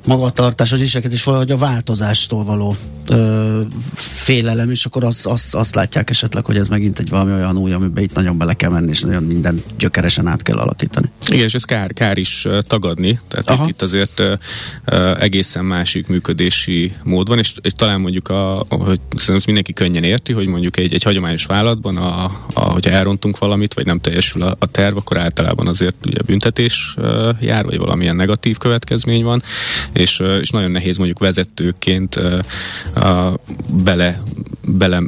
magatartás, 0.05 0.71
az 0.71 0.81
is 0.81 1.23
valahogy 1.23 1.51
a 1.51 1.57
változástól 1.57 2.43
való 2.43 2.75
ö, 3.07 3.61
félelem, 3.95 4.69
és 4.69 4.85
akkor 4.85 5.03
azt, 5.03 5.25
azt, 5.25 5.55
azt 5.55 5.75
látják 5.75 6.09
esetleg, 6.09 6.45
hogy 6.45 6.57
ez 6.57 6.67
megint 6.67 6.99
egy 6.99 7.09
valami 7.09 7.31
olyan 7.31 7.57
új, 7.57 7.71
amiben 7.71 8.03
itt 8.03 8.13
nagyon 8.13 8.37
bele 8.37 8.53
kell 8.53 8.69
menni, 8.69 8.89
és 8.89 9.01
nagyon 9.01 9.23
minden 9.23 9.63
gyökeresen 9.77 10.27
át 10.27 10.41
kell 10.41 10.57
alakítani. 10.57 11.11
Igen, 11.27 11.43
és 11.43 11.53
ez 11.53 11.63
kár, 11.63 11.93
kár 11.93 12.17
is 12.17 12.47
tagadni, 12.61 13.19
tehát 13.27 13.61
itt, 13.61 13.69
itt 13.69 13.81
azért 13.81 14.19
ö, 14.19 14.33
ö, 14.85 15.15
egészen 15.19 15.65
másik 15.65 16.07
működési 16.07 16.93
mód 17.03 17.27
van, 17.27 17.37
és, 17.37 17.53
és 17.61 17.71
talán 17.75 18.01
mondjuk, 18.01 18.29
a, 18.29 18.65
hogy 18.69 18.99
szerintem 19.09 19.41
mindenki 19.45 19.73
könnyen 19.73 20.03
érti, 20.03 20.33
hogy 20.33 20.47
mondjuk 20.47 20.77
egy, 20.77 20.93
egy 20.93 21.03
hagyományos 21.03 21.45
vállalatban, 21.45 21.97
a, 21.97 22.23
a, 22.53 22.61
hogyha 22.61 22.91
elrontunk 22.91 23.37
valamit, 23.37 23.73
vagy 23.73 23.85
nem 23.85 23.99
teljesül 23.99 24.41
a, 24.41 24.55
a 24.59 24.65
terv, 24.65 24.97
akkor 24.97 25.17
általában 25.17 25.67
azért 25.67 25.95
ugye 26.05 26.21
büntetés 26.25 26.93
ö, 26.97 27.29
jár, 27.39 27.65
vagy 27.65 27.77
valamilyen 27.77 28.15
negatív 28.15 28.57
következmény 28.57 29.23
van, 29.23 29.43
és, 29.93 30.23
és 30.41 30.49
nagyon 30.49 30.71
nehéz 30.71 30.97
mondjuk 30.97 31.19
vezetőként 31.19 32.19
bele 33.83 34.21
bele 34.67 35.03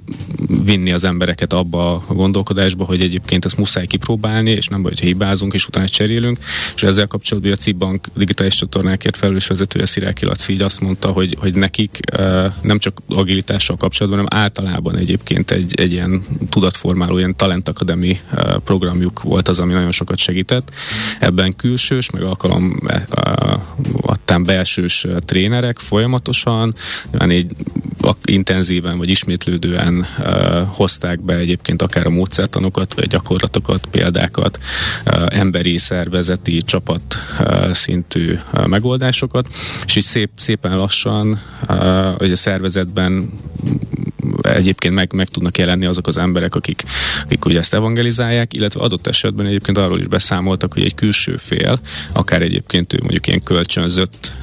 vinni 0.63 0.91
az 0.91 1.03
embereket 1.03 1.53
abba 1.53 2.03
a 2.07 2.13
gondolkodásba, 2.13 2.83
hogy 2.83 3.01
egyébként 3.01 3.45
ezt 3.45 3.57
muszáj 3.57 3.85
kipróbálni, 3.85 4.51
és 4.51 4.67
nem 4.67 4.81
baj, 4.81 4.91
hogy 4.91 5.07
hibázunk, 5.07 5.53
és 5.53 5.67
utána 5.67 5.87
cserélünk. 5.87 6.37
És 6.75 6.83
ezzel 6.83 7.07
kapcsolatban 7.07 7.51
a 7.51 7.55
Cibbank 7.55 8.07
digitális 8.15 8.55
csatornákért 8.55 9.17
felelős 9.17 9.47
vezetője 9.47 9.85
Sziráki 9.85 10.25
Laci 10.25 10.53
így 10.53 10.61
azt 10.61 10.79
mondta, 10.79 11.11
hogy, 11.11 11.35
hogy 11.39 11.55
nekik 11.55 11.99
nem 12.61 12.79
csak 12.79 13.01
agilitással 13.07 13.77
kapcsolatban, 13.77 14.23
hanem 14.23 14.43
általában 14.43 14.97
egyébként 14.97 15.51
egy, 15.51 15.73
egy 15.75 15.91
ilyen 15.91 16.21
tudatformáló, 16.49 17.17
ilyen 17.17 17.35
Talent 17.35 17.69
Academy 17.69 18.19
programjuk 18.63 19.21
volt 19.21 19.47
az, 19.47 19.59
ami 19.59 19.73
nagyon 19.73 19.91
sokat 19.91 20.17
segített. 20.17 20.71
Ebben 21.19 21.55
külsős, 21.55 22.09
meg 22.09 22.21
alkalom 22.21 22.79
adtán 24.01 24.43
belsős 24.43 25.07
trénerek 25.25 25.79
folyamatosan, 25.79 26.75
egy 27.11 27.51
intenzíven 28.25 28.97
vagy 28.97 29.09
ismétlődően 29.09 29.44
uh, 29.47 30.05
hozták 30.67 31.21
be 31.21 31.35
egyébként 31.35 31.81
akár 31.81 32.05
a 32.05 32.09
módszertanokat, 32.09 32.93
vagy 32.93 33.07
gyakorlatokat, 33.07 33.85
példákat, 33.91 34.59
emberi, 35.27 35.77
szervezeti, 35.77 36.61
csapat 36.61 37.15
szintű 37.71 38.37
megoldásokat, 38.67 39.47
és 39.85 39.95
így 39.95 40.03
szép, 40.03 40.29
szépen 40.37 40.77
lassan 40.77 41.41
hogy 42.17 42.31
a 42.31 42.35
szervezetben 42.35 43.29
egyébként 44.41 44.93
meg, 44.93 45.13
meg 45.13 45.27
tudnak 45.27 45.57
jelenni 45.57 45.85
azok 45.85 46.07
az 46.07 46.17
emberek, 46.17 46.55
akik, 46.55 46.83
akik 47.23 47.45
ugye 47.45 47.57
ezt 47.57 47.73
evangelizálják, 47.73 48.53
illetve 48.53 48.79
adott 48.79 49.07
esetben 49.07 49.45
egyébként 49.45 49.77
arról 49.77 49.99
is 49.99 50.07
beszámoltak, 50.07 50.73
hogy 50.73 50.83
egy 50.83 50.95
külső 50.95 51.35
fél, 51.35 51.79
akár 52.13 52.41
egyébként 52.41 52.93
ő 52.93 52.97
mondjuk 53.01 53.27
ilyen 53.27 53.43
kölcsönzött 53.43 54.33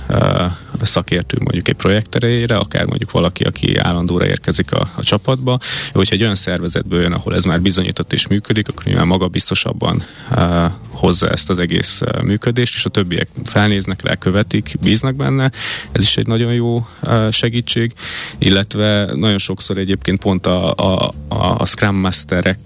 szakértő 0.87 1.37
mondjuk 1.41 1.69
egy 1.69 1.75
projekt 1.75 2.15
erejére, 2.15 2.57
akár 2.57 2.85
mondjuk 2.87 3.11
valaki, 3.11 3.45
aki 3.45 3.77
állandóra 3.77 4.27
érkezik 4.27 4.73
a, 4.73 4.91
a 4.95 5.03
csapatba, 5.03 5.59
hogyha 5.93 6.15
egy 6.15 6.23
olyan 6.23 6.35
szervezetből 6.35 7.01
jön, 7.01 7.13
ahol 7.13 7.35
ez 7.35 7.45
már 7.45 7.61
bizonyított 7.61 8.13
és 8.13 8.27
működik, 8.27 8.69
akkor 8.69 8.85
nyilván 8.85 9.07
maga 9.07 9.29
biztosabban 9.29 10.03
uh, 10.31 10.65
hozza 10.89 11.29
ezt 11.29 11.51
az 11.51 11.59
egész 11.59 12.01
uh, 12.01 12.23
működést, 12.23 12.75
és 12.75 12.85
a 12.85 12.89
többiek 12.89 13.29
felnéznek 13.45 14.03
rá, 14.03 14.15
követik, 14.15 14.75
bíznak 14.81 15.15
benne. 15.15 15.51
Ez 15.93 16.03
is 16.03 16.17
egy 16.17 16.27
nagyon 16.27 16.53
jó 16.53 16.87
uh, 17.03 17.31
segítség, 17.31 17.93
illetve 18.39 19.15
nagyon 19.15 19.39
sokszor 19.39 19.79
egyébként 19.79 20.21
pont 20.21 20.47
a, 20.47 20.75
a, 20.75 21.13
a, 21.29 21.55
a 21.59 21.67
Scrum 21.67 21.97
Masterek, 21.97 22.59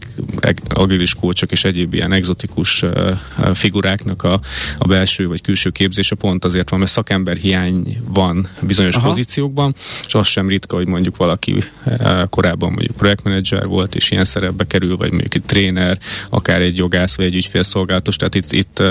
agilis 0.69 1.15
kócsok 1.15 1.53
és 1.53 1.65
egyéb 1.65 1.95
ilyen 1.95 2.13
egzotikus 2.13 2.83
uh, 2.83 3.11
figuráknak 3.55 4.23
a, 4.23 4.41
a 4.79 4.87
belső 4.87 5.27
vagy 5.27 5.41
külső 5.41 5.71
képzése 5.71 6.15
pont 6.15 6.45
azért 6.45 6.71
van, 6.71 6.79
mert 6.79 6.91
szakember 6.91 7.37
hiány 7.37 7.99
van 8.09 8.49
bizonyos 8.63 8.95
Aha. 8.95 9.09
pozíciókban, 9.09 9.75
és 10.07 10.15
az 10.15 10.27
sem 10.27 10.49
ritka, 10.49 10.77
hogy 10.77 10.87
mondjuk 10.87 11.17
valaki 11.17 11.53
uh, 11.53 12.29
korábban 12.29 12.73
mondjuk 12.73 12.97
projektmenedzser 12.97 13.67
volt, 13.67 13.95
és 13.95 14.11
ilyen 14.11 14.25
szerepbe 14.25 14.65
kerül, 14.65 14.97
vagy 14.97 15.11
mondjuk 15.11 15.35
egy 15.35 15.43
tréner, 15.43 15.99
akár 16.31 16.61
egy 16.61 16.77
jogász, 16.77 17.17
vagy 17.17 17.27
egy 17.27 17.35
ügyfélszolgálatos, 17.35 18.17
tehát 18.17 18.35
itt, 18.35 18.53
itt 18.53 18.83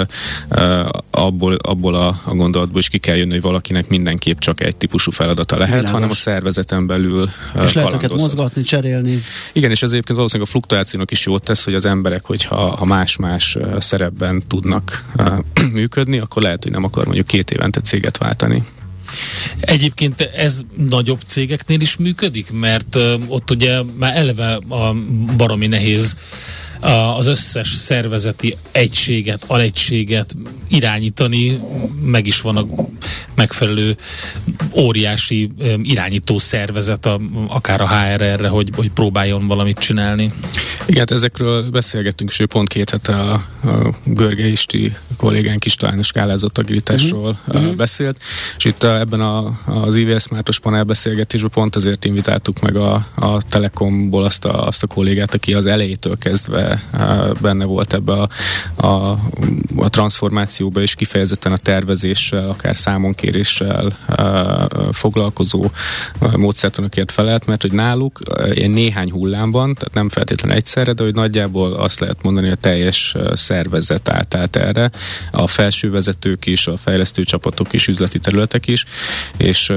uh, 0.50 0.88
abból, 1.12 1.56
abból 1.56 1.96
a, 1.96 2.22
a 2.24 2.34
gondolatból 2.34 2.80
is 2.80 2.90
ki 2.90 2.98
kell 2.98 3.16
jönni, 3.16 3.32
hogy 3.32 3.42
valakinek 3.42 3.88
mindenképp 3.88 4.40
csak 4.40 4.62
egy 4.62 4.76
típusú 4.76 5.12
feladata 5.12 5.58
lehet, 5.58 5.74
Világos. 5.74 5.92
hanem 5.92 6.10
a 6.10 6.14
szervezeten 6.14 6.88
belül 6.88 7.30
És 7.64 7.74
lehet 7.74 7.94
őket 7.94 8.14
mozgatni, 8.18 8.62
cserélni. 8.62 9.22
Igen, 9.54 9.72
és 9.72 9.82
ez 9.82 9.90
egyébként 9.90 10.18
valószínűleg 10.18 10.50
a 10.50 10.52
fluktuációnak 10.52 11.12
is 11.12 11.26
jót 11.26 11.44
tesz, 11.44 11.64
hogy 11.64 11.74
az 11.74 11.86
emberek, 11.86 12.26
hogyha 12.26 12.76
ha 12.76 12.86
más-más 12.86 13.58
szerepben 13.80 14.44
tudnak 14.48 15.06
működni, 15.74 16.20
akkor 16.20 16.42
lehet, 16.42 16.64
hogy 16.64 16.72
nem 16.72 16.84
akar 16.84 17.06
mondjuk 17.06 17.28
két 17.28 17.52
évente 17.52 17.82
céget 17.82 18.18
váltani. 18.18 18.64
Egyébként 19.60 20.22
ez 20.22 20.62
nagyobb 20.78 21.20
cégeknél 21.26 21.82
is 21.82 21.98
működik, 21.98 22.52
mert 22.52 22.98
ott 23.28 23.52
ugye 23.52 23.82
már 23.98 24.18
eleve 24.18 24.56
a 24.70 24.96
baromi 25.38 25.68
nehéz 25.68 26.16
az 27.16 27.28
összes 27.28 27.70
szervezeti 27.70 28.58
egységet, 28.72 29.44
alegységet 29.48 30.36
irányítani, 30.68 31.60
meg 32.02 32.28
is 32.28 32.42
van 32.42 32.58
a 32.58 32.66
megfelelő 33.36 33.98
óriási 34.78 35.50
irányító 35.82 36.38
szervezet, 36.38 37.06
a, 37.06 37.20
akár 37.48 37.82
a 37.82 37.88
HR-re, 37.88 38.48
hogy, 38.48 38.70
hogy 38.76 38.90
próbáljon 38.92 39.48
valamit 39.48 39.78
csinálni. 39.78 40.32
Igen, 40.86 41.00
hát 41.00 41.12
ezekről 41.12 41.70
beszélgettünk, 41.70 42.30
és 42.30 42.46
pont 42.48 42.70
két 42.70 42.90
hete 42.90 43.16
a, 43.16 43.34
a 43.64 43.96
Görge 44.06 44.48
Isti 44.48 44.96
kollégánk 45.26 45.66
is 45.66 45.76
talán 45.76 46.00
a 46.00 46.04
skálázott 46.04 46.58
agilitásról 46.58 47.40
uh-huh. 47.48 47.76
beszélt, 47.76 48.18
és 48.58 48.66
itt 48.66 48.84
ebben 48.84 49.22
a, 49.22 49.60
az 49.66 49.96
IVS 49.96 50.28
Mártos 50.28 50.60
panel 50.60 50.84
beszélgetésben 50.84 51.50
pont 51.50 51.76
azért 51.76 52.06
invitáltuk 52.06 52.60
meg 52.60 52.76
a, 52.76 53.08
a 53.16 53.42
Telekomból 53.42 54.24
azt 54.24 54.46
a, 54.46 54.68
azt 54.68 54.84
a 54.84 54.88
kollégát, 54.88 55.34
aki 55.34 55.54
az 55.54 55.66
elejétől 55.66 56.18
kezdve 56.18 56.84
benne 57.42 57.66
volt 57.66 57.94
ebbe 57.94 58.14
a, 58.14 58.30
a, 58.88 59.12
a 59.76 59.90
transformációba, 59.90 60.82
és 60.82 60.96
kifejezetten 60.96 61.52
a 61.52 61.58
tervezéssel, 61.58 62.50
akár 62.50 62.76
számonkéréssel 62.76 63.98
foglalkozó 64.92 65.66
módszertanokért 66.36 67.12
felelt, 67.12 67.46
mert 67.46 67.62
hogy 67.62 67.74
náluk 67.74 68.20
ilyen 68.54 68.72
néhány 68.72 69.12
hullámban, 69.12 69.74
tehát 69.74 69.94
nem 69.94 70.10
feltétlenül 70.10 70.58
egyszerre, 70.58 70.94
de 70.94 71.04
hogy 71.04 71.14
nagyjából 71.14 71.74
azt 71.74 72.00
lehet 72.00 72.24
mondani, 72.24 72.48
hogy 72.48 72.58
a 72.58 72.62
teljes 72.62 73.16
szervezet 73.34 74.10
állt 74.10 74.56
erre, 74.56 74.92
a 75.32 75.48
felső 75.48 75.92
vezetők 75.92 76.46
is, 76.46 76.68
a 76.68 76.78
fejlesztő 76.78 77.24
csapatok 77.24 77.74
is, 77.74 77.88
üzleti 77.88 78.20
területek 78.20 78.68
is, 78.68 78.86
és, 79.38 79.74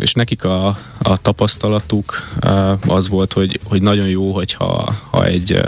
és 0.00 0.12
nekik 0.12 0.44
a, 0.44 0.66
a 0.98 1.16
tapasztalatuk 1.16 2.28
az 2.86 3.08
volt, 3.08 3.32
hogy, 3.32 3.60
hogy 3.64 3.82
nagyon 3.82 4.08
jó, 4.08 4.32
hogyha 4.32 4.94
ha 5.10 5.24
egy 5.24 5.60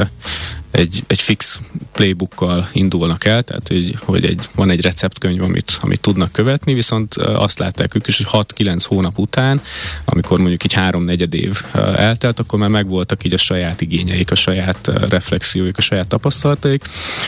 egy, 0.70 1.04
egy 1.06 1.20
fix 1.20 1.60
playbookkal 1.92 2.68
indulnak 2.72 3.25
el, 3.25 3.42
tehát 3.42 3.68
hogy, 3.68 3.96
hogy 4.04 4.25
egy, 4.25 4.48
van 4.54 4.70
egy 4.70 4.80
receptkönyv, 4.80 5.42
amit, 5.42 5.78
amit 5.80 6.00
tudnak 6.00 6.32
követni, 6.32 6.75
viszont 6.75 7.14
azt 7.14 7.58
látták 7.58 7.94
ők 7.94 8.06
is, 8.06 8.22
hogy 8.25 8.44
6-9 8.56 8.84
hónap 8.87 9.18
után, 9.18 9.60
amikor 10.04 10.38
mondjuk 10.38 10.64
így 10.64 10.72
három-negyed 10.72 11.34
év 11.34 11.62
eltelt, 11.75 12.38
akkor 12.38 12.58
már 12.58 12.68
megvoltak 12.68 13.25
így 13.25 13.32
a 13.32 13.38
saját 13.38 13.80
igényeik, 13.80 14.30
a 14.30 14.34
saját 14.34 14.90
reflexióik, 15.08 15.78
a 15.78 15.80
saját 15.80 16.06
tapasztalataik, 16.06 16.84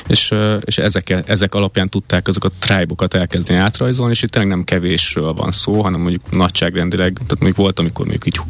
és, 0.07 0.35
és 0.65 0.79
ezek, 0.79 1.23
ezek 1.27 1.55
alapján 1.55 1.89
tudták 1.89 2.29
azokat 2.29 2.53
a 2.53 2.67
tribe-okat 2.67 3.15
elkezdeni 3.15 3.59
átrajzolni, 3.59 4.13
és 4.13 4.23
itt 4.23 4.31
tényleg 4.31 4.51
nem 4.51 4.65
kevésről 4.65 5.33
van 5.33 5.51
szó, 5.51 5.83
hanem 5.83 6.01
mondjuk 6.01 6.31
nagyságrendileg, 6.31 7.13
tehát 7.13 7.29
mondjuk 7.29 7.57
volt, 7.57 7.79
amikor 7.79 8.07
mondjuk 8.07 8.27
így 8.27 8.41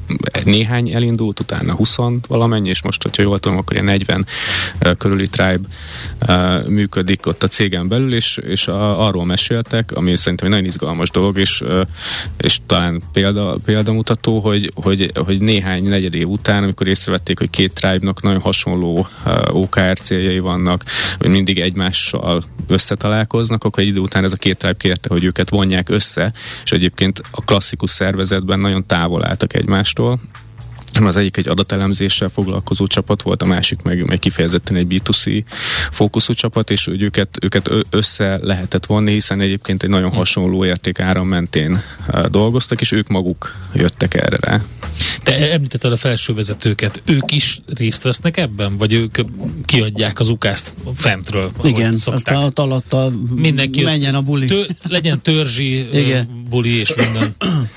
néhány 0.44 0.94
elindult, 0.94 1.40
utána 1.40 1.72
20 1.72 1.96
valamennyi, 2.26 2.68
és 2.68 2.82
most, 2.82 3.02
hogyha 3.02 3.22
jól 3.22 3.38
tudom, 3.38 3.58
akkor 3.58 3.72
ilyen 3.72 3.84
40 3.84 4.26
körüli 4.94 5.26
tribe 5.28 5.68
működik 6.68 7.26
ott 7.26 7.42
a 7.42 7.46
cégen 7.46 7.88
belül, 7.88 8.14
és, 8.14 8.38
és 8.46 8.68
a, 8.68 9.06
arról 9.06 9.24
meséltek, 9.24 9.92
ami 9.94 10.16
szerintem 10.16 10.46
egy 10.46 10.52
nagyon 10.52 10.68
izgalmas 10.68 11.10
dolog, 11.10 11.38
és, 11.38 11.62
és 12.36 12.58
talán 12.66 13.02
példa, 13.12 13.56
példamutató, 13.64 14.40
hogy, 14.40 14.72
hogy, 14.74 15.10
hogy 15.14 15.40
néhány 15.40 15.82
negyed 15.82 16.14
év 16.14 16.28
után, 16.28 16.62
amikor 16.62 16.86
észrevették, 16.86 17.38
hogy 17.38 17.50
két 17.50 17.74
tribe-nak 17.74 18.22
nagyon 18.22 18.40
hasonló 18.40 19.08
OKR 19.48 19.98
céljai 20.00 20.38
vannak, 20.38 20.84
hogy 21.18 21.28
mindig 21.28 21.60
egymással 21.60 22.42
összetalálkoznak, 22.66 23.64
akkor 23.64 23.82
egy 23.82 23.88
idő 23.88 24.00
után 24.00 24.24
ez 24.24 24.32
a 24.32 24.36
két 24.36 24.58
tribe 24.58 24.76
kérte, 24.76 25.08
hogy 25.08 25.24
őket 25.24 25.50
vonják 25.50 25.88
össze, 25.88 26.32
és 26.64 26.70
egyébként 26.70 27.22
a 27.30 27.44
klasszikus 27.44 27.90
szervezetben 27.90 28.60
nagyon 28.60 28.86
távol 28.86 29.26
álltak 29.26 29.54
egymástól, 29.54 30.20
az 30.92 31.16
egyik 31.16 31.36
egy 31.36 31.48
adatelemzéssel 31.48 32.28
foglalkozó 32.28 32.86
csapat 32.86 33.22
volt, 33.22 33.42
a 33.42 33.46
másik 33.46 33.82
meg, 33.82 34.04
meg 34.04 34.18
kifejezetten 34.18 34.76
egy 34.76 34.86
B2C 34.88 35.42
fókuszú 35.90 36.32
csapat, 36.32 36.70
és 36.70 36.84
hogy 36.84 37.02
őket, 37.02 37.38
őket 37.40 37.70
össze 37.90 38.38
lehetett 38.42 38.86
vonni, 38.86 39.12
hiszen 39.12 39.40
egyébként 39.40 39.82
egy 39.82 39.88
nagyon 39.88 40.10
hasonló 40.10 40.64
értékáram 40.64 41.28
mentén 41.28 41.82
dolgoztak, 42.28 42.80
és 42.80 42.92
ők 42.92 43.08
maguk 43.08 43.56
jöttek 43.74 44.14
erre 44.14 44.36
rá. 44.40 44.60
Te 45.22 45.52
említetted 45.52 45.92
a 45.92 45.96
felső 45.96 46.34
vezetőket, 46.34 47.02
ők 47.04 47.32
is 47.32 47.60
részt 47.74 48.02
vesznek 48.02 48.36
ebben, 48.36 48.76
vagy 48.76 48.92
ők 48.92 49.18
kiadják 49.64 50.20
az 50.20 50.28
ukázt 50.28 50.72
fentről? 50.94 51.50
Igen, 51.62 51.98
aztán 52.04 52.52
alatta 52.54 53.12
Mindenki 53.34 53.82
menjen 53.82 54.14
a 54.14 54.22
buli. 54.22 54.46
Tő, 54.46 54.66
legyen 54.88 55.20
törzsi 55.20 55.98
Igen. 55.98 56.44
buli 56.48 56.78
és 56.78 56.94
minden. 56.94 57.34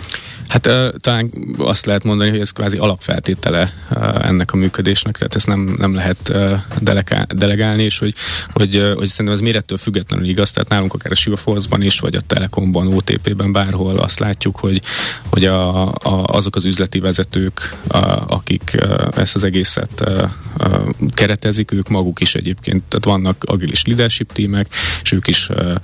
Hát 0.47 0.69
talán 0.97 1.31
azt 1.57 1.85
lehet 1.85 2.03
mondani, 2.03 2.29
hogy 2.29 2.39
ez 2.39 2.51
kvázi 2.51 2.77
alapfeltétele 2.77 3.73
ennek 4.21 4.53
a 4.53 4.55
működésnek, 4.55 5.17
tehát 5.17 5.35
ezt 5.35 5.47
nem, 5.47 5.75
nem 5.77 5.93
lehet 5.93 6.33
delegál, 6.79 7.27
delegálni, 7.35 7.83
és 7.83 7.99
hogy, 7.99 8.13
hogy, 8.53 8.93
hogy 8.95 9.07
szerintem 9.07 9.35
ez 9.35 9.39
mérettől 9.39 9.77
függetlenül 9.77 10.27
igaz, 10.27 10.51
tehát 10.51 10.69
nálunk 10.69 10.93
akár 10.93 11.11
a 11.11 11.15
Sivaforce-ban 11.15 11.81
is, 11.81 11.99
vagy 11.99 12.15
a 12.15 12.21
Telekomban, 12.21 12.93
OTP-ben, 12.93 13.51
bárhol 13.51 13.97
azt 13.97 14.19
látjuk, 14.19 14.55
hogy, 14.55 14.81
hogy 15.29 15.45
a, 15.45 15.87
a, 15.87 16.23
azok 16.25 16.55
az 16.55 16.65
üzleti 16.65 16.99
vezetők, 16.99 17.75
a, 17.87 17.97
akik 18.27 18.77
ezt 19.15 19.35
az 19.35 19.43
egészet 19.43 20.03
uh, 20.05 20.29
uh, 20.57 21.09
keretezik, 21.13 21.71
ők 21.71 21.89
maguk 21.89 22.21
is 22.21 22.35
egyébként, 22.35 22.83
tehát 22.83 23.05
vannak 23.05 23.43
agilis 23.43 23.85
leadership 23.85 24.31
tímek, 24.31 24.67
és 25.03 25.11
ők 25.11 25.27
is 25.27 25.49
uh, 25.49 25.75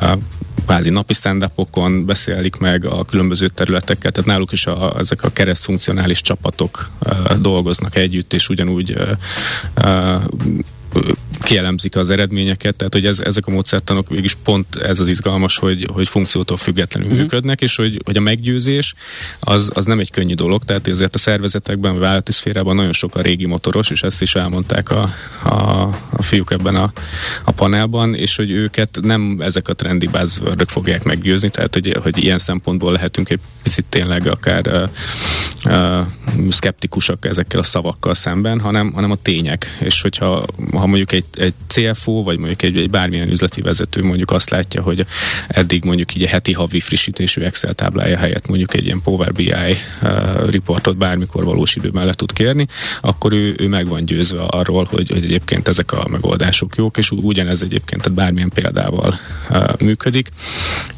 uh, 0.00 0.12
kvázi 0.66 0.90
napi 0.90 1.14
stand 1.14 1.50
beszélik 2.04 2.56
meg 2.56 2.84
a 2.84 3.04
különböző 3.04 3.48
területeket, 4.02 4.12
tehát 4.12 4.28
náluk 4.28 4.52
is 4.52 4.66
a, 4.66 4.98
ezek 4.98 5.22
a 5.22 5.30
keresztfunkcionális 5.30 6.20
csapatok 6.20 6.90
dolgoznak 7.40 7.96
együtt, 7.96 8.32
és 8.32 8.48
ugyanúgy 8.48 8.96
kielemzik 11.42 11.96
az 11.96 12.10
eredményeket, 12.10 12.76
tehát 12.76 12.92
hogy 12.92 13.06
ez, 13.06 13.20
ezek 13.20 13.46
a 13.46 13.50
módszertanok 13.50 14.08
végig 14.08 14.32
pont 14.44 14.76
ez 14.76 15.00
az 15.00 15.08
izgalmas, 15.08 15.58
hogy, 15.58 15.86
hogy 15.92 16.08
funkciótól 16.08 16.56
függetlenül 16.56 17.08
uh-huh. 17.08 17.22
működnek, 17.22 17.60
és 17.60 17.76
hogy, 17.76 18.00
hogy 18.04 18.16
a 18.16 18.20
meggyőzés 18.20 18.94
az, 19.40 19.70
az 19.74 19.84
nem 19.84 19.98
egy 19.98 20.10
könnyű 20.10 20.34
dolog, 20.34 20.64
tehát 20.64 20.88
azért 20.88 21.14
a 21.14 21.18
szervezetekben, 21.18 21.96
a 21.96 21.98
vállalati 21.98 22.32
szférában 22.32 22.76
nagyon 22.76 22.92
sok 22.92 23.14
a 23.14 23.20
régi 23.20 23.46
motoros, 23.46 23.90
és 23.90 24.02
ezt 24.02 24.22
is 24.22 24.34
elmondták 24.34 24.90
a, 24.90 25.14
a, 25.42 25.82
a 26.10 26.22
fiúk 26.22 26.50
ebben 26.50 26.76
a, 26.76 26.92
a 27.44 27.50
panelban, 27.50 28.14
és 28.14 28.36
hogy 28.36 28.50
őket 28.50 28.98
nem 29.02 29.36
ezek 29.40 29.68
a 29.68 29.74
trendi 29.74 30.06
buzzword 30.06 30.70
fogják 30.70 31.04
meggyőzni, 31.04 31.50
tehát 31.50 31.74
hogy, 31.74 31.96
hogy 32.02 32.24
ilyen 32.24 32.38
szempontból 32.38 32.92
lehetünk 32.92 33.30
egy 33.30 33.40
picit 33.62 33.84
tényleg 33.88 34.26
akár 34.26 34.66
uh, 34.66 34.88
uh, 35.64 36.50
szkeptikusak 36.50 37.24
ezekkel 37.24 37.60
a 37.60 37.62
szavakkal 37.62 38.14
szemben, 38.14 38.60
hanem, 38.60 38.92
hanem 38.92 39.10
a 39.10 39.16
tények, 39.22 39.76
és 39.80 40.02
hogyha 40.02 40.44
ha 40.72 40.86
mondjuk 40.86 41.12
egy, 41.12 41.24
egy 41.36 41.54
CFO, 41.66 42.22
vagy 42.22 42.38
mondjuk 42.38 42.62
egy, 42.62 42.76
egy 42.76 42.90
bármilyen 42.90 43.30
üzleti 43.30 43.60
vezető 43.60 44.02
mondjuk 44.02 44.30
azt 44.30 44.50
látja, 44.50 44.82
hogy 44.82 45.06
eddig 45.48 45.84
mondjuk 45.84 46.14
így 46.14 46.22
a 46.22 46.28
heti 46.28 46.52
havi 46.52 46.80
frissítésű 46.80 47.42
Excel 47.42 47.74
táblája 47.74 48.16
helyett 48.16 48.48
mondjuk 48.48 48.74
egy 48.74 48.84
ilyen 48.84 49.02
Power 49.02 49.32
BI 49.32 49.52
uh, 49.52 50.50
riportot 50.50 50.96
bármikor 50.96 51.44
valós 51.44 51.76
időben 51.76 52.06
le 52.06 52.12
tud 52.12 52.32
kérni, 52.32 52.66
akkor 53.00 53.32
ő, 53.32 53.54
ő 53.58 53.68
meg 53.68 53.86
van 53.88 54.04
győzve 54.04 54.42
arról, 54.42 54.88
hogy, 54.90 55.10
hogy 55.10 55.24
egyébként 55.24 55.68
ezek 55.68 55.92
a 55.92 56.08
megoldások 56.08 56.76
jók, 56.76 56.96
és 56.96 57.10
ugyanez 57.10 57.62
egyébként 57.62 58.02
tehát 58.02 58.18
bármilyen 58.18 58.50
példával 58.54 59.18
uh, 59.50 59.80
működik. 59.80 60.28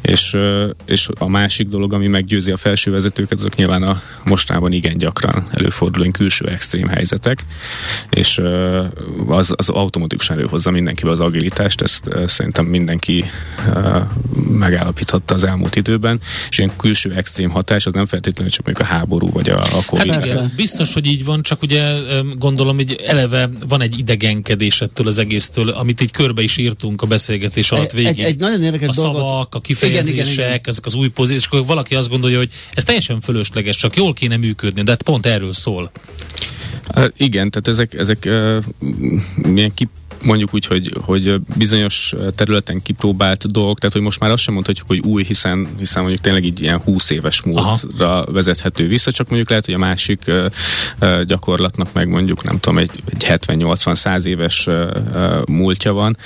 És, 0.01 0.33
uh, 0.33 0.69
és 0.85 1.09
a 1.19 1.27
másik 1.27 1.67
dolog, 1.67 1.93
ami 1.93 2.07
meggyőzi 2.07 2.51
a 2.51 2.57
felső 2.57 2.91
vezetőket, 2.91 3.37
azok 3.37 3.55
nyilván 3.55 3.83
a 3.83 4.01
mostában 4.23 4.71
igen 4.71 4.97
gyakran 4.97 5.47
előforduló 5.51 6.11
külső 6.11 6.47
extrém 6.47 6.87
helyzetek, 6.87 7.39
és 8.09 8.37
uh, 8.37 8.85
az, 9.27 9.53
az 9.55 9.69
automatikusan 10.29 10.37
előhozza 10.37 10.71
mindenkibe 10.71 11.11
az 11.11 11.19
agilitást, 11.19 11.81
ezt 11.81 12.09
szerintem 12.27 12.65
mindenki 12.65 13.25
megállapíthatta 14.49 15.33
az 15.33 15.43
elmúlt 15.43 15.75
időben, 15.75 16.19
és 16.49 16.57
ilyen 16.57 16.71
külső 16.77 17.13
extrém 17.13 17.49
hatás 17.49 17.85
az 17.85 17.93
nem 17.93 18.05
feltétlenül 18.05 18.51
csak 18.51 18.65
mondjuk 18.65 18.87
a 18.87 18.93
háború 18.93 19.29
vagy 19.29 19.49
a, 19.49 19.61
a 19.61 19.83
Covid. 19.85 20.13
Hát 20.13 20.55
biztos, 20.55 20.93
hogy 20.93 21.05
így 21.05 21.25
van, 21.25 21.41
csak 21.41 21.61
ugye 21.61 21.93
gondolom, 22.37 22.75
hogy 22.75 23.01
eleve 23.05 23.49
van 23.67 23.81
egy 23.81 23.99
idegenkedés 23.99 24.81
ettől 24.81 25.07
az 25.07 25.17
egésztől, 25.17 25.69
amit 25.69 26.01
így 26.01 26.11
körbe 26.11 26.41
is 26.41 26.57
írtunk 26.57 27.01
a 27.01 27.05
beszélgetés 27.05 27.71
alatt 27.71 27.91
végig. 27.91 28.19
Egy, 28.19 28.19
egy 28.19 28.39
nagyon 28.39 28.63
érdekes 28.63 28.87
a 28.87 28.93
dolgot. 28.93 29.15
szavak, 29.15 29.55
a 29.55 29.59
kifejezések, 29.59 30.13
igen, 30.13 30.27
igen, 30.27 30.45
igen. 30.45 30.59
ezek 30.63 30.85
az 30.85 30.95
új 30.95 31.07
pozíciók, 31.07 31.53
akkor 31.53 31.65
valaki 31.65 31.95
azt 31.95 32.09
gondolja, 32.09 32.37
hogy 32.37 32.49
ez 32.73 32.83
teljesen 32.83 33.21
fölösleges, 33.21 33.75
csak 33.75 33.95
jól 33.95 34.13
kéne 34.13 34.37
működni, 34.37 34.83
de 34.83 34.91
hát 34.91 35.01
pont 35.01 35.25
erről 35.25 35.53
szól. 35.53 35.91
Uh, 36.95 37.05
igen, 37.17 37.49
tehát 37.49 37.67
ezek, 37.67 37.93
ezek 37.93 38.23
uh, 38.25 38.63
milyen 39.35 39.73
kip 39.73 39.89
mondjuk 40.25 40.53
úgy, 40.53 40.65
hogy, 40.65 40.93
hogy 41.01 41.35
bizonyos 41.57 42.13
területen 42.35 42.81
kipróbált 42.81 43.51
dolgok, 43.51 43.79
tehát 43.79 43.93
hogy 43.93 44.03
most 44.03 44.19
már 44.19 44.31
azt 44.31 44.43
sem 44.43 44.53
mondhatjuk, 44.53 44.87
hogy 44.87 44.99
új, 44.99 45.23
hiszen, 45.23 45.67
hiszen 45.77 46.01
mondjuk 46.01 46.23
tényleg 46.23 46.45
így 46.45 46.61
ilyen 46.61 46.77
20 46.77 47.09
éves 47.09 47.41
múltra 47.41 47.91
Aha. 47.99 48.31
vezethető 48.31 48.87
vissza, 48.87 49.11
csak 49.11 49.27
mondjuk 49.27 49.49
lehet, 49.49 49.65
hogy 49.65 49.73
a 49.73 49.77
másik 49.77 50.31
gyakorlatnak 51.25 51.93
meg 51.93 52.07
mondjuk 52.07 52.43
nem 52.43 52.59
tudom, 52.59 52.77
egy, 52.77 53.03
egy 53.05 53.25
70-80-100 53.29 54.23
éves 54.23 54.67
múltja 55.47 55.93
van, 55.93 56.17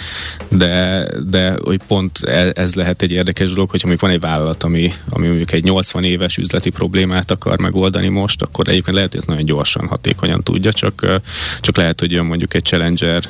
de, 0.49 1.05
de 1.29 1.57
hogy 1.63 1.81
pont 1.87 2.23
ez, 2.23 2.51
ez 2.55 2.75
lehet 2.75 3.01
egy 3.01 3.11
érdekes 3.11 3.49
dolog, 3.49 3.69
hogyha 3.69 3.87
mondjuk 3.87 4.09
van 4.09 4.19
egy 4.19 4.29
vállalat, 4.29 4.63
ami, 4.63 4.93
ami 5.09 5.27
mondjuk 5.27 5.51
egy 5.51 5.63
80 5.63 6.03
éves 6.03 6.37
üzleti 6.37 6.69
problémát 6.69 7.31
akar 7.31 7.59
megoldani 7.59 8.07
most, 8.07 8.41
akkor 8.41 8.67
egyébként 8.67 8.95
lehet, 8.95 9.11
hogy 9.11 9.19
ez 9.19 9.27
nagyon 9.27 9.45
gyorsan, 9.45 9.87
hatékonyan 9.87 10.43
tudja, 10.43 10.73
csak, 10.73 11.21
csak 11.59 11.77
lehet, 11.77 11.99
hogy 11.99 12.11
jön 12.11 12.25
mondjuk 12.25 12.53
egy 12.53 12.63
challenger 12.63 13.23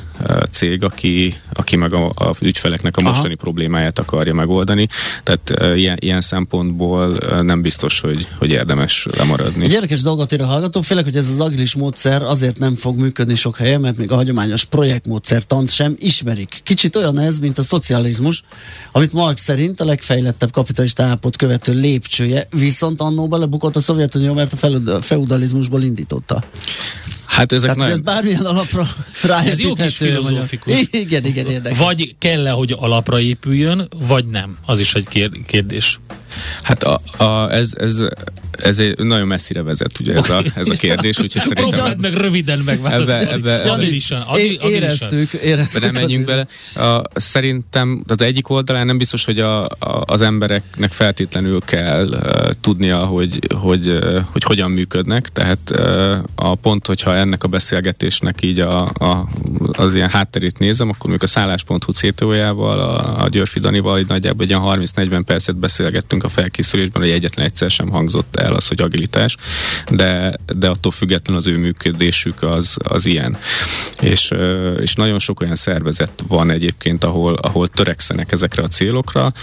cég, 0.60 0.84
aki, 0.84 1.34
aki 1.54 1.76
meg 1.76 1.94
a, 1.94 2.12
a 2.16 2.34
ügyfeleknek 2.42 2.98
a 2.98 3.02
mostani 3.02 3.34
Aha. 3.34 3.44
problémáját 3.44 4.00
akarja 4.00 4.34
megoldani. 4.34 4.88
Tehát 5.24 5.76
ilyen, 5.76 5.98
ilyen 6.00 6.22
szempontból 6.22 7.18
nem 7.42 7.62
biztos, 7.62 8.00
hogy, 8.00 8.28
hogy 8.38 8.50
érdemes 8.50 9.08
lemaradni. 9.18 9.64
Egy 9.64 9.72
érdekes 9.72 10.02
dolgot 10.02 10.32
ér 10.32 10.42
a 10.42 10.46
hallgató, 10.46 10.82
félek, 10.82 11.04
hogy 11.04 11.16
ez 11.16 11.30
az 11.30 11.40
agilis 11.40 11.76
módszer 11.76 12.22
azért 12.22 12.58
nem 12.58 12.76
fog 12.76 12.98
működni 12.98 13.36
sok 13.36 13.58
helyen, 13.58 13.82
mert 13.82 13.98
még 13.98 14.12
a 14.12 14.16
hagyományos 14.16 14.64
projektmódszertant 14.64 15.72
sem 15.72 15.96
ismerik. 16.00 16.62
Kicsit 16.64 16.96
olyan 16.96 17.20
ez, 17.20 17.40
mint 17.40 17.58
a 17.58 17.64
szocializmus, 17.64 18.44
amit 18.92 19.14
Marx 19.14 19.42
szerint 19.42 19.80
a 19.80 19.86
legfejlettebb 19.86 20.52
kapitalista 20.52 21.04
állapot 21.04 21.36
követő 21.36 21.74
lépcsője, 21.74 22.48
viszont 22.50 23.02
annó 23.02 23.28
belebukott 23.28 23.76
a 23.76 23.82
Szovjetunió, 23.82 24.34
mert 24.34 24.54
a 24.64 25.02
feudalizmusból 25.02 25.82
indította. 25.82 26.44
Hát 27.30 27.52
ezek 27.52 27.76
Tehát, 27.76 27.92
ez 27.92 28.02
bármilyen 28.02 28.46
alapra 28.46 28.88
ráépíthető. 29.24 29.52
Ez 29.52 29.60
jó 29.60 29.74
kis 29.74 29.98
filozófikus. 29.98 30.74
Igen, 30.92 31.26
igen, 31.26 31.48
érdekes. 31.48 31.78
Vagy 31.78 32.16
kell-e, 32.18 32.52
hogy 32.52 32.76
alapra 32.80 33.20
épüljön, 33.20 33.88
vagy 34.08 34.26
nem? 34.26 34.58
Az 34.66 34.80
is 34.80 34.94
egy 34.94 35.30
kérdés. 35.46 36.00
Hát 36.62 36.84
a, 36.84 37.02
a, 37.18 37.52
ez, 37.52 37.72
ez 37.78 38.04
ez 38.62 38.80
egy 38.80 38.98
nagyon 38.98 39.28
messzire 39.28 39.62
vezet 39.62 40.00
ugye 40.00 40.14
ez, 40.14 40.30
a, 40.30 40.44
ez 40.56 40.70
a 40.70 40.76
kérdés, 40.76 41.20
úgyhogy 41.20 41.42
szerintem... 41.42 41.70
Próbáld 41.70 42.00
meg 42.00 42.14
röviden 42.14 42.60
megválaszolni. 42.60 43.12
Ebbe- 43.12 43.32
ebbe- 43.32 43.66
ebbe-. 43.66 44.70
Éreztük, 44.70 45.34
éreztük. 45.34 45.82
De 45.82 45.86
nem 45.92 46.02
menjünk 46.02 46.26
bele. 46.26 46.48
A, 46.76 47.02
szerintem 47.14 48.04
az 48.08 48.22
egyik 48.22 48.50
oldalán 48.50 48.86
nem 48.86 48.98
biztos, 48.98 49.26
hogy 49.26 49.40
a, 49.40 49.66
a, 49.66 50.04
az 50.06 50.22
embereknek 50.22 50.92
feltétlenül 50.92 51.60
kell 51.66 52.08
uh, 52.08 52.50
tudnia, 52.62 52.98
hogy, 52.98 53.40
hogy, 53.56 53.90
uh, 53.90 54.20
hogy 54.32 54.44
hogyan 54.44 54.72
működnek, 54.72 55.30
tehát 55.30 55.72
uh, 55.72 56.18
a 56.36 56.56
pont, 56.56 56.88
hogyha 56.88 57.16
ennek 57.16 57.44
a 57.44 57.48
beszélgetésnek 57.48 58.42
így 58.42 58.60
a, 58.60 58.82
a, 58.84 59.30
az 59.72 59.96
ilyen 59.96 60.10
hátterét 60.10 60.60
nézem, 60.60 60.90
akkor 60.90 61.10
mondjuk 61.10 61.24
a 61.24 61.28
szállás.hu 61.28 61.92
CTO-jával, 61.92 62.80
a, 62.80 63.24
a 63.24 63.28
Györfi 63.30 63.60
Danival 63.60 64.00
így 64.00 64.08
nagyjából 64.08 64.44
egy 64.44 64.50
ilyen 64.50 64.62
30-40 64.96 65.22
percet 65.26 65.56
beszélgettünk 65.56 66.24
a 66.24 66.29
felkészülésben, 66.30 67.02
hogy 67.02 67.12
egyetlen 67.12 67.46
egyszer 67.46 67.72
sem 67.72 67.90
hangzott 67.90 68.36
el 68.36 68.54
az, 68.54 68.68
hogy 68.68 68.82
agilitás, 68.82 69.36
de, 69.90 70.34
de 70.58 70.70
attól 70.70 70.92
független 70.92 71.38
az 71.38 71.48
ő 71.48 71.58
működésük 71.58 72.44
az, 72.44 72.78
az 72.84 73.06
ilyen. 73.06 73.38
És, 74.02 74.32
és 74.82 74.94
nagyon 74.96 75.20
sok 75.20 75.42
olyan 75.42 75.56
szervezet 75.56 76.12
van 76.28 76.50
egyébként, 76.50 77.04
ahol, 77.04 77.34
ahol 77.34 77.68
törekszenek 77.68 78.32
ezekre 78.32 78.64
a 78.64 78.68
célokra. 78.68 79.34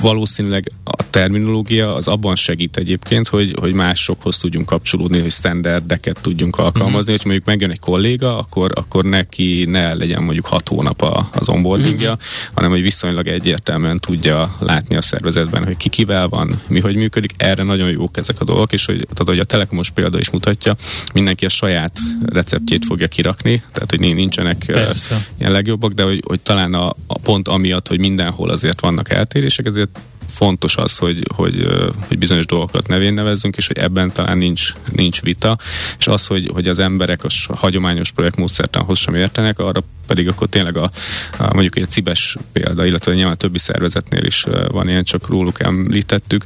Valószínűleg 0.00 0.72
a 0.84 1.10
terminológia 1.10 1.94
az 1.94 2.08
abban 2.08 2.36
segít 2.36 2.76
egyébként, 2.76 3.28
hogy, 3.28 3.54
hogy 3.60 3.72
másokhoz 3.72 4.38
tudjunk 4.38 4.66
kapcsolódni, 4.66 5.20
hogy 5.20 5.30
standardeket 5.30 6.18
tudjunk 6.20 6.56
alkalmazni, 6.56 6.98
uh-huh. 6.98 7.16
hogy 7.16 7.24
mondjuk 7.24 7.46
megjön 7.46 7.70
egy 7.70 7.80
kolléga, 7.80 8.38
akkor, 8.38 8.70
akkor 8.74 9.04
neki 9.04 9.64
ne 9.68 9.94
legyen 9.94 10.22
mondjuk 10.22 10.46
hat 10.46 10.68
hónap 10.68 11.02
a- 11.02 11.28
az 11.32 11.48
onboardingja, 11.48 12.12
uh-huh. 12.12 12.26
hanem 12.54 12.70
hogy 12.70 12.82
viszonylag 12.82 13.26
egyértelműen 13.26 14.00
tudja 14.00 14.56
látni 14.58 14.96
a 14.96 15.00
szervezetben, 15.46 15.64
hogy 15.64 15.76
ki 15.76 15.88
kivel 15.88 16.28
van, 16.28 16.60
mi 16.68 16.80
hogy 16.80 16.96
működik. 16.96 17.34
Erre 17.36 17.62
nagyon 17.62 17.90
jók 17.90 18.16
ezek 18.16 18.40
a 18.40 18.44
dolgok, 18.44 18.72
és 18.72 18.84
hogy, 18.84 18.96
tehát, 18.96 19.24
hogy 19.24 19.38
a 19.38 19.44
telekomos 19.44 19.90
példa 19.90 20.18
is 20.18 20.30
mutatja, 20.30 20.76
mindenki 21.14 21.44
a 21.44 21.48
saját 21.48 21.98
receptjét 22.26 22.84
fogja 22.84 23.08
kirakni, 23.08 23.62
tehát 23.72 23.90
hogy 23.90 24.00
nincsenek 24.00 24.64
Persze. 24.66 25.26
ilyen 25.38 25.52
legjobbak, 25.52 25.92
de 25.92 26.02
hogy, 26.02 26.22
hogy 26.26 26.40
talán 26.40 26.74
a, 26.74 26.88
a 27.06 27.18
pont 27.18 27.48
amiatt, 27.48 27.88
hogy 27.88 27.98
mindenhol 27.98 28.50
azért 28.50 28.80
vannak 28.80 29.10
eltérések, 29.10 29.66
ezért 29.66 29.98
fontos 30.28 30.76
az, 30.76 30.98
hogy, 30.98 31.22
hogy, 31.34 31.66
hogy 32.08 32.18
bizonyos 32.18 32.46
dolgokat 32.46 32.88
nevén 32.88 33.14
nevezzünk, 33.14 33.56
és 33.56 33.66
hogy 33.66 33.78
ebben 33.78 34.12
talán 34.12 34.38
nincs, 34.38 34.72
nincs 34.92 35.22
vita, 35.22 35.58
és 35.98 36.06
az, 36.06 36.26
hogy, 36.26 36.50
hogy 36.52 36.68
az 36.68 36.78
emberek 36.78 37.24
a 37.24 37.28
hagyományos 37.54 38.10
projektmódszertanhoz 38.10 38.98
sem 38.98 39.14
értenek, 39.14 39.58
arra 39.58 39.82
pedig 40.06 40.28
akkor 40.28 40.48
tényleg 40.48 40.76
a, 40.76 40.90
a 41.38 41.52
mondjuk 41.52 41.76
egy 41.76 41.90
cibes 41.90 42.36
példa, 42.52 42.86
illetve 42.86 43.14
nyilván 43.14 43.36
többi 43.36 43.58
szervezetnél 43.58 44.24
is 44.24 44.46
van 44.68 44.88
ilyen, 44.88 45.04
csak 45.04 45.28
róluk 45.28 45.60
említettük. 45.60 46.44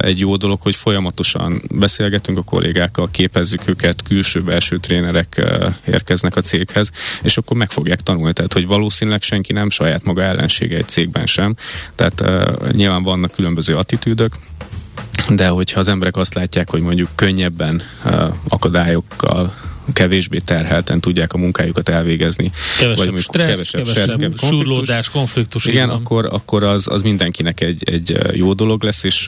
Egy 0.00 0.18
jó 0.18 0.36
dolog, 0.36 0.60
hogy 0.60 0.74
folyamatosan 0.74 1.62
beszélgetünk 1.74 2.38
a 2.38 2.42
kollégákkal, 2.42 3.08
képezzük 3.10 3.68
őket, 3.68 4.02
külső-belső 4.02 4.78
trénerek 4.78 5.42
érkeznek 5.86 6.36
a 6.36 6.40
céghez, 6.40 6.90
és 7.22 7.36
akkor 7.36 7.56
meg 7.56 7.70
fogják 7.70 8.00
tanulni. 8.00 8.32
Tehát, 8.32 8.52
hogy 8.52 8.66
valószínűleg 8.66 9.22
senki 9.22 9.52
nem 9.52 9.70
saját 9.70 10.04
maga 10.04 10.22
ellensége 10.22 10.76
egy 10.76 10.88
cégben 10.88 11.26
sem. 11.26 11.56
Tehát 11.94 12.24
nyilván 12.72 13.02
vannak 13.10 13.32
különböző 13.32 13.76
attitűdök, 13.76 14.32
de 15.28 15.48
hogyha 15.48 15.80
az 15.80 15.88
emberek 15.88 16.16
azt 16.16 16.34
látják, 16.34 16.70
hogy 16.70 16.80
mondjuk 16.80 17.08
könnyebben 17.14 17.82
akadályokkal 18.48 19.54
kevésbé 19.92 20.38
terhelten 20.38 21.00
tudják 21.00 21.32
a 21.32 21.38
munkájukat 21.38 21.88
elvégezni. 21.88 22.52
Kevesebb 22.78 23.06
amikor 23.06 23.22
stressz, 23.22 23.70
kevesebb, 23.70 23.94
kevesebb 23.94 24.18
konfliktus. 24.18 24.48
surlódás, 24.48 25.10
konfliktus. 25.10 25.66
Igen, 25.66 25.88
van. 25.88 25.96
akkor, 25.96 26.28
akkor 26.30 26.64
az, 26.64 26.88
az 26.88 27.02
mindenkinek 27.02 27.60
egy, 27.60 27.82
egy 27.90 28.18
jó 28.32 28.52
dolog 28.52 28.82
lesz, 28.82 29.04
és 29.04 29.24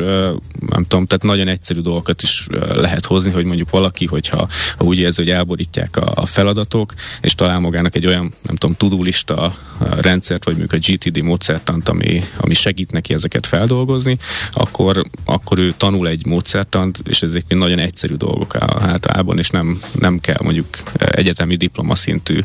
nem 0.69 0.87
tudom, 0.89 1.07
tehát 1.07 1.23
nagyon 1.23 1.49
egyszerű 1.49 1.81
dolgokat 1.81 2.23
is 2.23 2.47
lehet 2.75 3.05
hozni, 3.05 3.31
hogy 3.31 3.45
mondjuk 3.45 3.71
valaki, 3.71 4.07
hogyha 4.07 4.49
ha 4.77 4.85
úgy 4.85 4.99
érzi, 4.99 5.23
hogy 5.23 5.31
elborítják 5.31 5.97
a, 5.97 6.13
a 6.15 6.27
feladatok, 6.27 6.95
és 7.21 7.35
talál 7.35 7.61
magának 7.61 7.97
egy 7.97 8.07
olyan, 8.07 8.33
nem 8.43 8.57
tudom, 8.57 8.77
tudulista 8.77 9.55
rendszert, 10.01 10.45
vagy 10.45 10.57
mondjuk 10.57 10.83
a 10.83 10.93
GTD 10.93 11.23
módszertant, 11.23 11.89
ami, 11.89 12.25
ami 12.37 12.55
segít 12.55 12.93
neki 12.93 13.15
ezeket 13.15 13.47
feldolgozni, 13.47 14.19
akkor, 14.53 15.05
akkor 15.25 15.59
ő 15.59 15.75
tanul 15.77 16.09
egy 16.09 16.27
módszertant, 16.27 17.03
és 17.05 17.23
ezek 17.23 17.45
nagyon 17.49 17.79
egyszerű 17.79 18.15
dolgok 18.15 18.57
általában, 18.79 19.39
és 19.39 19.49
nem, 19.49 19.81
nem 19.93 20.21
kell 20.21 20.39
mondjuk 20.53 20.77
egyetemi 20.97 21.57
diplomaszintű 21.57 22.39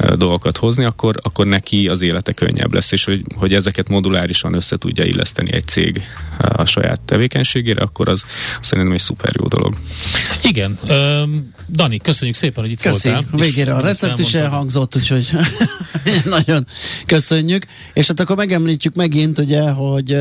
ö, 0.00 0.16
dolgokat 0.16 0.56
hozni, 0.56 0.84
akkor, 0.84 1.14
akkor 1.22 1.46
neki 1.46 1.88
az 1.88 2.00
élete 2.00 2.32
könnyebb 2.32 2.74
lesz, 2.74 2.92
és 2.92 3.04
hogy, 3.04 3.22
hogy 3.36 3.54
ezeket 3.54 3.88
modulárisan 3.88 4.54
össze 4.54 4.76
tudja 4.76 5.04
illeszteni 5.04 5.52
egy 5.52 5.66
cég 5.66 6.02
a 6.38 6.64
saját 6.64 7.00
tevékenységére, 7.00 7.82
akkor 7.82 8.08
az 8.08 8.24
szerintem 8.60 8.92
egy 8.92 9.00
szuper 9.00 9.32
jó 9.40 9.48
dolog. 9.48 9.76
Igen. 10.42 10.78
Dani, 11.68 11.98
köszönjük 11.98 12.36
szépen, 12.36 12.62
hogy 12.62 12.72
itt 12.72 12.82
Köszi. 12.82 13.08
voltál. 13.08 13.38
Végére 13.38 13.74
a 13.74 13.80
recept 13.80 14.18
is 14.18 14.34
elhangzott, 14.34 14.96
úgyhogy 14.96 15.30
nagyon 16.24 16.66
köszönjük. 17.06 17.66
És 17.92 18.06
hát 18.06 18.20
akkor 18.20 18.36
megemlítjük 18.36 18.94
megint, 18.94 19.38
ugye, 19.38 19.70
hogy 19.70 20.12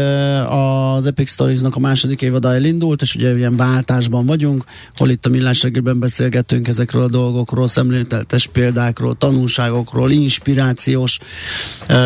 az 0.49 1.05
Epic 1.05 1.31
Stories-nak 1.31 1.75
a 1.75 1.79
második 1.79 2.21
évada 2.21 2.53
elindult, 2.53 3.01
és 3.01 3.15
ugye 3.15 3.31
ilyen 3.31 3.55
váltásban 3.55 4.25
vagyunk, 4.25 4.63
hol 4.95 5.09
itt 5.09 5.25
a 5.25 5.29
millás 5.29 5.61
reggelben 5.61 5.99
beszélgetünk 5.99 6.67
ezekről 6.67 7.03
a 7.03 7.07
dolgokról, 7.07 7.67
szemléltetes 7.67 8.47
példákról, 8.47 9.17
tanulságokról, 9.17 10.11
inspirációs 10.11 11.19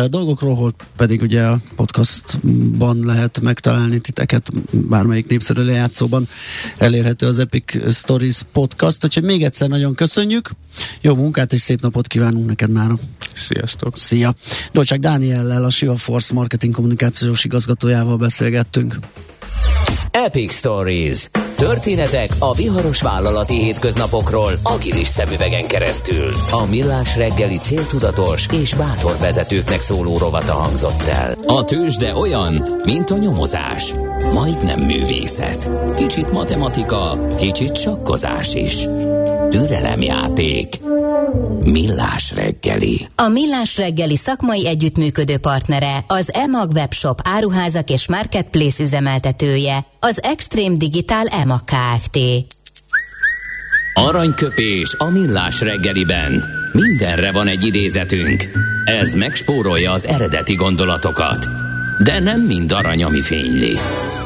dolgokról, 0.08 0.54
hol 0.54 0.74
pedig 0.96 1.22
ugye 1.22 1.42
a 1.42 1.58
podcastban 1.76 3.04
lehet 3.04 3.40
megtalálni 3.40 3.98
titeket, 3.98 4.50
bármelyik 4.72 5.28
népszerű 5.28 5.62
lejátszóban 5.62 6.28
elérhető 6.78 7.26
az 7.26 7.38
Epic 7.38 7.94
Stories 7.94 8.40
podcast, 8.52 9.04
úgyhogy 9.04 9.22
még 9.28 9.44
egyszer 9.44 9.68
nagyon 9.68 9.94
köszönjük, 9.94 10.50
jó 11.00 11.14
munkát 11.14 11.52
és 11.52 11.60
szép 11.60 11.80
napot 11.80 12.06
kívánunk 12.06 12.46
neked 12.46 12.70
már. 12.70 12.90
Sziasztok! 13.32 13.98
Szia! 13.98 14.34
Dolcsák 14.72 14.98
Dániellel, 14.98 15.64
a 15.64 15.70
Siva 15.70 15.96
Force 15.96 16.34
marketing 16.34 16.74
kommunikációs 16.74 17.44
igazgatójával 17.44 18.16
beszélgettünk. 18.16 18.98
Epic 20.10 20.52
Stories. 20.54 21.28
Történetek 21.56 22.30
a 22.38 22.54
viharos 22.54 23.02
vállalati 23.02 23.54
hétköznapokról 23.54 24.52
agilis 24.62 25.06
szemüvegen 25.06 25.66
keresztül. 25.66 26.32
A 26.50 26.66
millás 26.66 27.16
reggeli 27.16 27.56
céltudatos 27.56 28.46
és 28.52 28.74
bátor 28.74 29.16
vezetőknek 29.20 29.80
szóló 29.80 30.18
rovata 30.18 30.52
hangzott 30.52 31.02
el. 31.02 31.36
A 31.46 31.64
tőzsde 31.64 32.14
olyan, 32.14 32.54
mint 32.84 33.10
a 33.10 33.16
nyomozás. 33.16 33.94
Majdnem 34.32 34.80
művészet. 34.80 35.68
Kicsit 35.96 36.32
matematika, 36.32 37.26
kicsit 37.36 37.76
sakkozás 37.76 38.54
is. 38.54 38.86
Türelemjáték. 39.50 40.74
Millás 41.62 42.32
reggeli. 42.34 43.06
A 43.14 43.28
Millás 43.28 43.76
reggeli 43.76 44.16
szakmai 44.16 44.66
együttműködő 44.66 45.36
partnere, 45.36 45.98
az 46.06 46.32
EMAG 46.32 46.70
webshop 46.70 47.20
áruházak 47.24 47.90
és 47.90 48.08
marketplace 48.08 48.82
üzemeltetője, 48.82 49.78
az 50.00 50.22
Extreme 50.22 50.76
Digital 50.76 51.26
EMAG 51.26 51.60
Kft. 51.64 52.18
Aranyköpés 53.94 54.94
a 54.98 55.04
millás 55.04 55.60
reggeliben. 55.60 56.44
Mindenre 56.72 57.32
van 57.32 57.46
egy 57.46 57.66
idézetünk. 57.66 58.44
Ez 58.84 59.12
megspórolja 59.12 59.92
az 59.92 60.06
eredeti 60.06 60.54
gondolatokat. 60.54 61.48
De 62.02 62.18
nem 62.18 62.40
mind 62.40 62.72
arany, 62.72 63.04
ami 63.04 63.20
fényli. 63.20 63.76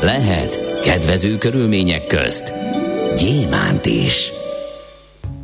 Lehet 0.03 0.81
kedvező 0.81 1.39
körülmények 1.39 2.07
közt 2.07 2.53
gyémánt 3.17 3.87
is. 3.87 4.33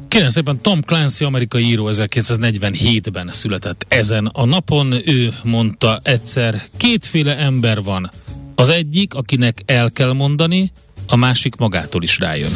Kérem 0.09 0.29
szépen, 0.29 0.61
Tom 0.61 0.81
Clancy, 0.81 1.25
amerikai 1.25 1.63
író 1.63 1.89
1947-ben 1.93 3.29
született 3.33 3.85
ezen 3.89 4.27
a 4.27 4.45
napon. 4.45 4.95
Ő 5.05 5.35
mondta 5.43 6.01
egyszer, 6.03 6.63
kétféle 6.77 7.37
ember 7.37 7.83
van. 7.83 8.11
Az 8.55 8.69
egyik, 8.69 9.15
akinek 9.15 9.63
el 9.67 9.91
kell 9.91 10.13
mondani, 10.13 10.73
a 11.07 11.17
másik 11.17 11.57
magától 11.57 12.03
is 12.03 12.19
rájön. 12.19 12.53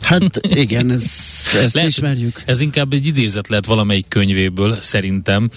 Hát 0.00 0.40
igen, 0.42 0.90
ez, 0.90 1.02
ezt 1.64 1.74
Lehet, 1.74 1.90
ismerjük. 1.90 2.42
Ez 2.46 2.60
inkább 2.60 2.92
egy 2.92 3.06
idézet 3.06 3.48
lehet 3.48 3.66
valamelyik 3.66 4.08
könyvéből, 4.08 4.78
szerintem, 4.80 5.50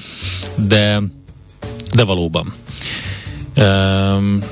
de, 0.56 1.01
de 1.93 2.03
valóban. 2.03 2.53
Um, 3.56 4.43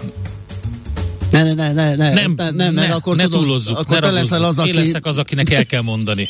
Ne, 1.32 1.43
ne, 1.43 1.54
ne, 1.54 1.73
ne, 1.73 1.95
ne, 1.95 2.13
nem, 2.13 2.25
ezt 2.25 2.38
ne, 2.38 2.49
nem, 2.49 2.73
mert 2.73 2.88
ne, 2.88 2.93
akkor 2.93 3.15
ne 3.15 3.23
tudod, 3.23 3.39
túlozzuk, 3.39 3.77
akkor 3.80 3.95
ne 3.95 3.99
te 3.99 4.12
leszel 4.12 4.43
az, 4.43 4.58
Én 4.58 4.63
aki... 4.63 4.73
leszek 4.73 5.06
az, 5.06 5.17
akinek 5.17 5.49
el 5.49 5.65
kell 5.65 5.82
mondani. 5.82 6.30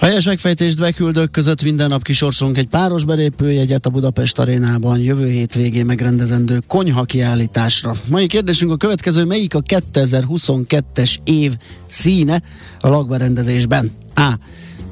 Helyes 0.00 0.24
megfejtést 0.24 0.78
beküldők 0.78 1.30
között 1.30 1.62
minden 1.62 1.88
nap 1.88 2.02
kisorsolunk 2.02 2.58
egy 2.58 2.66
páros 2.66 3.04
belépőjegyet 3.04 3.86
a 3.86 3.90
Budapest 3.90 4.38
arénában 4.38 4.98
jövő 4.98 5.28
hét 5.28 5.54
végén 5.54 5.84
megrendezendő 5.84 6.58
konyha 6.66 7.04
kiállításra. 7.04 7.94
Mai 8.08 8.26
kérdésünk 8.26 8.72
a 8.72 8.76
következő, 8.76 9.24
melyik 9.24 9.54
a 9.54 9.62
2022-es 9.62 11.16
év 11.24 11.52
színe 11.86 12.42
a 12.78 12.88
lakberendezésben? 12.88 13.90
A. 14.14 14.32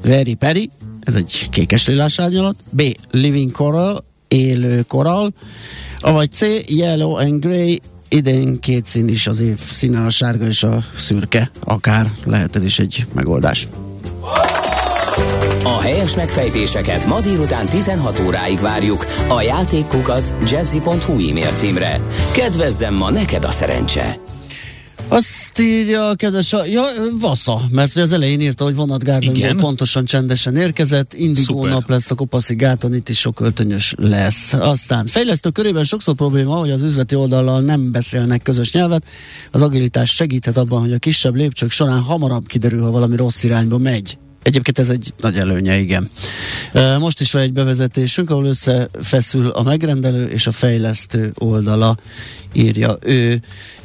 Very 0.03 0.33
Peri, 0.33 0.69
ez 0.99 1.15
egy 1.15 1.47
kékes 1.51 1.87
lilás 1.87 2.19
árnyalat, 2.19 2.55
B. 2.69 2.81
Living 3.11 3.51
Coral, 3.51 4.05
élő 4.27 4.81
koral, 4.81 5.33
vagy 6.01 6.31
C. 6.31 6.41
Yellow 6.67 7.15
and 7.15 7.45
Grey, 7.45 7.79
idén 8.09 8.59
két 8.59 8.85
szín 8.85 9.07
is 9.07 9.27
az 9.27 9.39
év 9.39 9.59
színe, 9.59 10.05
a 10.05 10.09
sárga 10.09 10.45
és 10.45 10.63
a 10.63 10.83
szürke, 10.95 11.51
akár 11.59 12.11
lehet 12.25 12.55
ez 12.55 12.63
is 12.63 12.79
egy 12.79 13.05
megoldás. 13.13 13.67
A 15.63 15.81
helyes 15.81 16.15
megfejtéseket 16.15 17.05
ma 17.05 17.21
délután 17.21 17.65
16 17.65 18.19
óráig 18.19 18.59
várjuk 18.59 19.05
a 19.27 19.41
játékkukac 19.41 20.33
jazzy.hu 20.51 21.29
e-mail 21.29 21.51
címre. 21.53 22.01
Kedvezzem 22.31 22.93
ma 22.93 23.09
neked 23.11 23.43
a 23.43 23.51
szerencse! 23.51 24.19
Azt 25.11 25.59
írja 25.59 26.07
a 26.07 26.15
kedves, 26.15 26.53
a, 26.53 26.65
ja, 26.65 26.83
Vasza, 27.19 27.61
mert 27.71 27.95
az 27.95 28.11
elején 28.11 28.41
írta, 28.41 28.63
hogy 28.63 28.75
vonatgárdonyból 28.75 29.55
pontosan 29.55 30.05
csendesen 30.05 30.55
érkezett, 30.55 31.13
indigó 31.13 31.65
nap 31.65 31.89
lesz 31.89 32.11
a 32.11 32.15
Kopaszi 32.15 32.55
gáton, 32.55 32.93
itt 32.93 33.09
is 33.09 33.19
sok 33.19 33.39
öltönyös 33.39 33.93
lesz. 33.97 34.53
Aztán 34.53 35.05
fejlesztő 35.05 35.49
körében 35.49 35.83
sokszor 35.83 36.15
probléma, 36.15 36.55
hogy 36.55 36.71
az 36.71 36.81
üzleti 36.81 37.15
oldallal 37.15 37.61
nem 37.61 37.91
beszélnek 37.91 38.41
közös 38.41 38.71
nyelvet, 38.71 39.05
az 39.51 39.61
agilitás 39.61 40.09
segíthet 40.09 40.57
abban, 40.57 40.79
hogy 40.79 40.93
a 40.93 40.97
kisebb 40.97 41.35
lépcsők 41.35 41.71
során 41.71 42.01
hamarabb 42.01 42.47
kiderül, 42.47 42.81
ha 42.81 42.91
valami 42.91 43.15
rossz 43.15 43.43
irányba 43.43 43.77
megy. 43.77 44.17
Egyébként 44.43 44.79
ez 44.79 44.89
egy 44.89 45.13
nagy 45.21 45.37
előnye, 45.37 45.77
igen. 45.77 46.09
Most 46.99 47.21
is 47.21 47.31
van 47.31 47.41
egy 47.41 47.53
bevezetésünk, 47.53 48.29
ahol 48.29 48.45
összefeszül 48.45 49.47
a 49.47 49.63
megrendelő 49.63 50.25
és 50.25 50.47
a 50.47 50.51
fejlesztő 50.51 51.31
oldala, 51.37 51.97
írja 52.53 52.97
ő. 53.01 53.41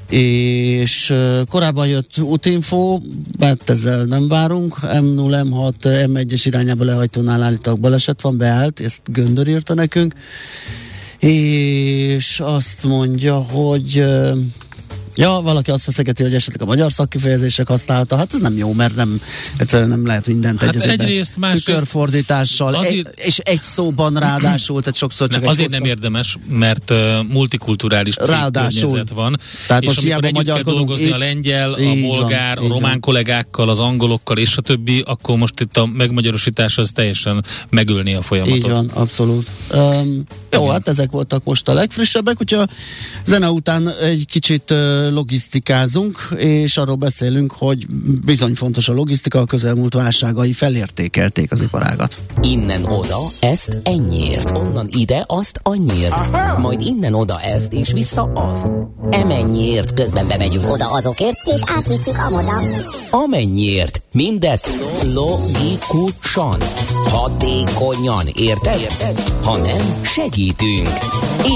És 0.09 1.15
korábban 1.49 1.87
jött 1.87 2.19
útinfo, 2.19 3.01
hát 3.41 3.71
ezzel 3.71 4.05
nem 4.05 4.29
várunk, 4.29 4.79
M0, 4.83 5.47
M6, 5.51 5.73
M1-es 5.83 6.43
irányába 6.45 6.85
lehajtónál 6.85 7.43
állítólag 7.43 7.81
baleset 7.81 8.21
van, 8.21 8.37
beállt, 8.37 8.81
ezt 8.81 9.01
Göndör 9.05 9.49
írta 9.49 9.75
nekünk, 9.75 10.15
és 11.19 12.41
azt 12.41 12.85
mondja, 12.85 13.35
hogy 13.35 14.05
Ja, 15.17 15.41
valaki 15.43 15.71
azt 15.71 15.85
feszegeti, 15.85 16.23
hogy 16.23 16.35
esetleg 16.35 16.63
a 16.63 16.65
magyar 16.65 16.93
szakkifejezések 16.93 17.69
használata, 17.69 18.17
hát 18.17 18.35
ez 18.35 18.41
nem 18.41 18.57
jó, 18.57 18.73
mert 18.73 18.95
nem, 18.95 19.21
egyszerűen 19.57 19.89
nem 19.89 20.07
lehet 20.07 20.27
mindent 20.27 20.63
hát 20.63 20.75
egyrészt, 20.75 21.37
másrészt 21.37 21.65
tükörfordítással, 21.67 22.75
azért, 22.75 23.09
egy, 23.09 23.27
és 23.27 23.39
egy 23.39 23.63
szóban 23.63 24.15
ráadásul, 24.15 24.81
tehát 24.81 24.97
sokszor 24.97 25.29
csak 25.29 25.41
nem, 25.41 25.51
Azért 25.51 25.71
nem 25.71 25.85
érdemes, 25.85 26.37
mert 26.49 26.91
uh, 26.91 26.99
multikulturális 27.29 28.15
környezet 28.15 29.11
van, 29.11 29.41
tehát 29.67 29.83
és 29.83 29.89
most 29.89 29.99
amikor 29.99 30.25
együtt 30.25 30.55
kell 30.55 30.63
dolgozni 30.63 31.07
itt, 31.07 31.13
a 31.13 31.19
lengyel, 31.19 31.73
a 31.73 32.01
bolgár, 32.01 32.57
van, 32.57 32.65
a 32.65 32.69
román 32.69 32.91
van. 32.91 33.01
kollégákkal, 33.01 33.69
az 33.69 33.81
angolokkal 33.81 34.39
és 34.39 34.57
a 34.57 34.61
többi, 34.61 35.03
akkor 35.07 35.37
most 35.37 35.61
itt 35.61 35.77
a 35.77 35.87
megmagyarosítás 35.87 36.79
az 36.79 36.91
teljesen 36.95 37.45
megölni 37.71 38.15
a 38.15 38.23
folyamatot. 38.23 38.57
Így 38.57 38.69
van, 38.69 38.91
abszolút. 38.93 39.51
Um, 39.73 40.25
jó, 40.51 40.61
Igen. 40.61 40.73
hát 40.73 40.89
ezek 40.89 41.11
voltak 41.11 41.45
most 41.45 41.69
a 41.69 41.73
legfrissebbek, 41.73 42.37
hogyha 42.37 42.67
zene 43.25 43.51
után 43.51 43.89
egy 44.03 44.27
kicsit 44.29 44.71
uh, 44.71 45.04
logisztikázunk, 45.11 46.29
és 46.37 46.77
arról 46.77 46.97
beszélünk, 46.97 47.53
hogy 47.53 47.87
bizony 48.25 48.55
fontos 48.55 48.89
a 48.89 48.93
logisztika, 48.93 49.39
a 49.39 49.45
közelmúlt 49.45 49.95
válságai 49.95 50.53
felértékelték 50.53 51.53
az 51.53 51.61
iparágat. 51.61 52.17
Innen 52.43 52.85
oda, 52.85 53.19
ezt 53.41 53.79
ennyiért, 53.83 54.51
onnan 54.51 54.89
ide, 54.91 55.25
azt 55.27 55.61
annyiért, 55.63 56.13
Aha. 56.13 56.59
majd 56.59 56.81
innen 56.81 57.15
oda 57.15 57.41
ezt, 57.41 57.73
és 57.73 57.93
vissza 57.93 58.23
azt. 58.23 58.67
Emennyiért 59.11 59.95
közben 59.95 60.27
bemegyünk 60.27 60.73
oda 60.73 60.91
azokért, 60.91 61.39
és 61.55 61.61
átvisszük 61.65 62.19
amoda. 62.19 62.61
Amennyiért, 63.11 64.03
mindezt 64.13 64.79
logikusan, 65.03 66.61
hatékonyan, 67.05 68.27
érted? 68.35 68.81
érted? 68.81 69.19
Ha 69.43 69.57
nem, 69.57 70.03
segítünk. 70.03 70.89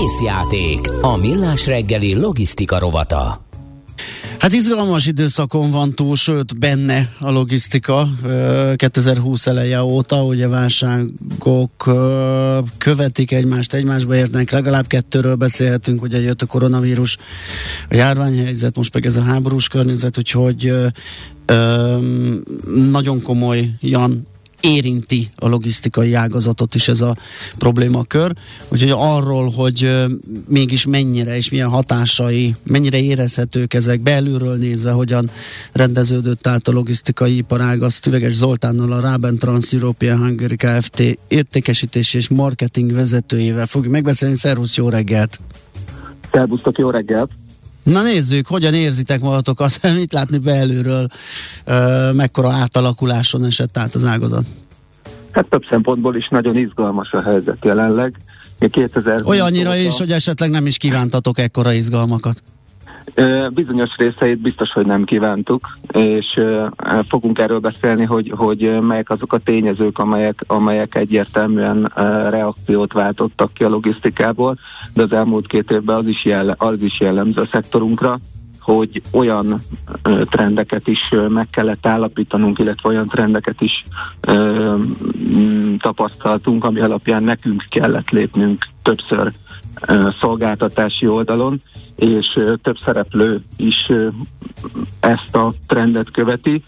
Észjáték, 0.05 0.91
a 1.03 1.17
millás 1.17 1.67
reggeli 1.67 2.15
logisztika 2.15 2.79
rovata. 2.79 3.38
Hát 4.39 4.53
izgalmas 4.53 5.07
időszakon 5.07 5.71
van 5.71 5.95
túl, 5.95 6.17
sőt 6.17 6.59
benne 6.59 7.13
a 7.19 7.31
logisztika 7.31 8.09
2020 8.77 9.47
eleje 9.47 9.83
óta, 9.83 10.25
ugye 10.25 10.49
válságok 10.49 11.91
követik 12.79 13.33
egymást, 13.33 13.75
egymásba 13.75 14.15
érnek, 14.15 14.51
legalább 14.51 14.87
kettőről 14.87 15.35
beszélhetünk, 15.35 16.03
ugye 16.03 16.21
jött 16.21 16.43
a 16.43 16.47
koronavírus, 16.47 17.17
a 17.91 17.95
járványhelyzet, 17.95 18.77
most 18.77 18.95
meg 18.95 19.07
ez 19.07 19.17
a 19.17 19.23
háborús 19.23 19.69
környezet, 19.69 20.19
úgyhogy 20.19 20.73
nagyon 22.91 23.23
komolyan 23.23 24.27
érinti 24.61 25.29
a 25.37 25.49
logisztikai 25.49 26.15
ágazatot 26.15 26.75
is 26.75 26.89
ez 26.89 27.01
a 27.01 27.17
problémakör. 27.59 28.33
Úgyhogy 28.69 28.93
arról, 28.95 29.51
hogy 29.51 30.07
mégis 30.49 30.87
mennyire 30.87 31.37
és 31.37 31.51
milyen 31.51 31.69
hatásai, 31.69 32.55
mennyire 32.63 33.01
érezhetők 33.01 33.75
ezek 33.75 34.01
belülről 34.01 34.57
nézve, 34.57 34.91
hogyan 34.91 35.31
rendeződött 35.73 36.47
át 36.47 36.69
a 36.69 36.73
logisztikai 36.73 37.37
iparág, 37.37 37.83
azt 37.83 38.07
Üveges 38.07 38.35
Zoltánnal 38.35 38.93
a 38.93 39.01
Raben 39.01 39.39
Trans 39.39 39.73
European 39.73 40.19
Hungary 40.19 40.57
Kft. 40.57 41.03
értékesítési 41.29 42.17
és 42.17 42.29
marketing 42.29 42.93
vezetőjével 42.93 43.67
fogjuk 43.67 43.93
megbeszélni. 43.93 44.35
Szervusz, 44.35 44.77
jó 44.77 44.89
reggelt! 44.89 45.39
Szervusztok, 46.33 46.79
jó 46.79 46.91
reggelt! 46.91 47.31
Na 47.89 48.03
nézzük, 48.03 48.47
hogyan 48.47 48.75
érzitek 48.75 49.21
magatokat, 49.21 49.81
mit 49.95 50.13
látni 50.13 50.39
belülről, 50.39 51.07
mekkora 52.13 52.51
átalakuláson 52.51 53.45
esett 53.45 53.79
át 53.79 53.95
az 53.95 54.05
ágazat? 54.05 54.45
Hát 55.31 55.47
több 55.47 55.65
szempontból 55.69 56.17
is 56.17 56.29
nagyon 56.29 56.57
izgalmas 56.57 57.13
a 57.13 57.23
helyzet 57.23 57.65
jelenleg. 57.65 58.15
2000 58.71 59.21
Olyannyira 59.25 59.77
is, 59.77 59.99
hogy 59.99 60.13
esetleg 60.13 60.51
nem 60.51 60.67
is 60.67 60.77
kívántatok 60.77 61.39
ekkora 61.39 61.73
izgalmakat. 61.73 62.43
Bizonyos 63.55 63.97
részeit 63.97 64.39
biztos, 64.39 64.73
hogy 64.73 64.87
nem 64.87 65.05
kívántuk, 65.05 65.79
és 65.93 66.41
fogunk 67.09 67.39
erről 67.39 67.59
beszélni, 67.59 68.05
hogy, 68.05 68.33
hogy 68.37 68.79
melyek 68.81 69.11
azok 69.11 69.33
a 69.33 69.39
tényezők, 69.39 69.99
amelyek, 69.99 70.45
amelyek 70.47 70.95
egyértelműen 70.95 71.93
reakciót 72.31 72.93
váltottak 72.93 73.53
ki 73.53 73.65
a 73.65 73.69
logisztikából, 73.69 74.59
de 74.95 75.03
az 75.03 75.13
elmúlt 75.13 75.47
két 75.47 75.71
évben 75.71 75.97
az 75.97 76.07
is, 76.07 76.25
jelle, 76.25 76.55
az 76.59 76.83
is 76.83 77.01
jellemző 77.01 77.41
a 77.41 77.49
szektorunkra, 77.53 78.19
hogy 78.61 79.03
olyan 79.13 79.61
trendeket 80.31 80.89
is 80.89 81.15
meg 81.29 81.49
kellett 81.51 81.87
állapítanunk, 81.87 82.59
illetve 82.59 82.89
olyan 82.89 83.09
trendeket 83.09 83.61
is 83.61 83.85
ö, 84.21 84.75
m, 84.77 85.77
tapasztaltunk, 85.79 86.65
ami 86.65 86.81
alapján 86.81 87.23
nekünk 87.23 87.65
kellett 87.69 88.11
lépnünk 88.11 88.67
többször 88.83 89.33
szolgáltatási 90.21 91.07
oldalon, 91.07 91.61
és 91.97 92.41
több 92.63 92.77
szereplő 92.85 93.43
is 93.57 93.93
ezt 95.01 95.37
a 95.37 95.53
trendet 95.67 96.11
követi. 96.11 96.63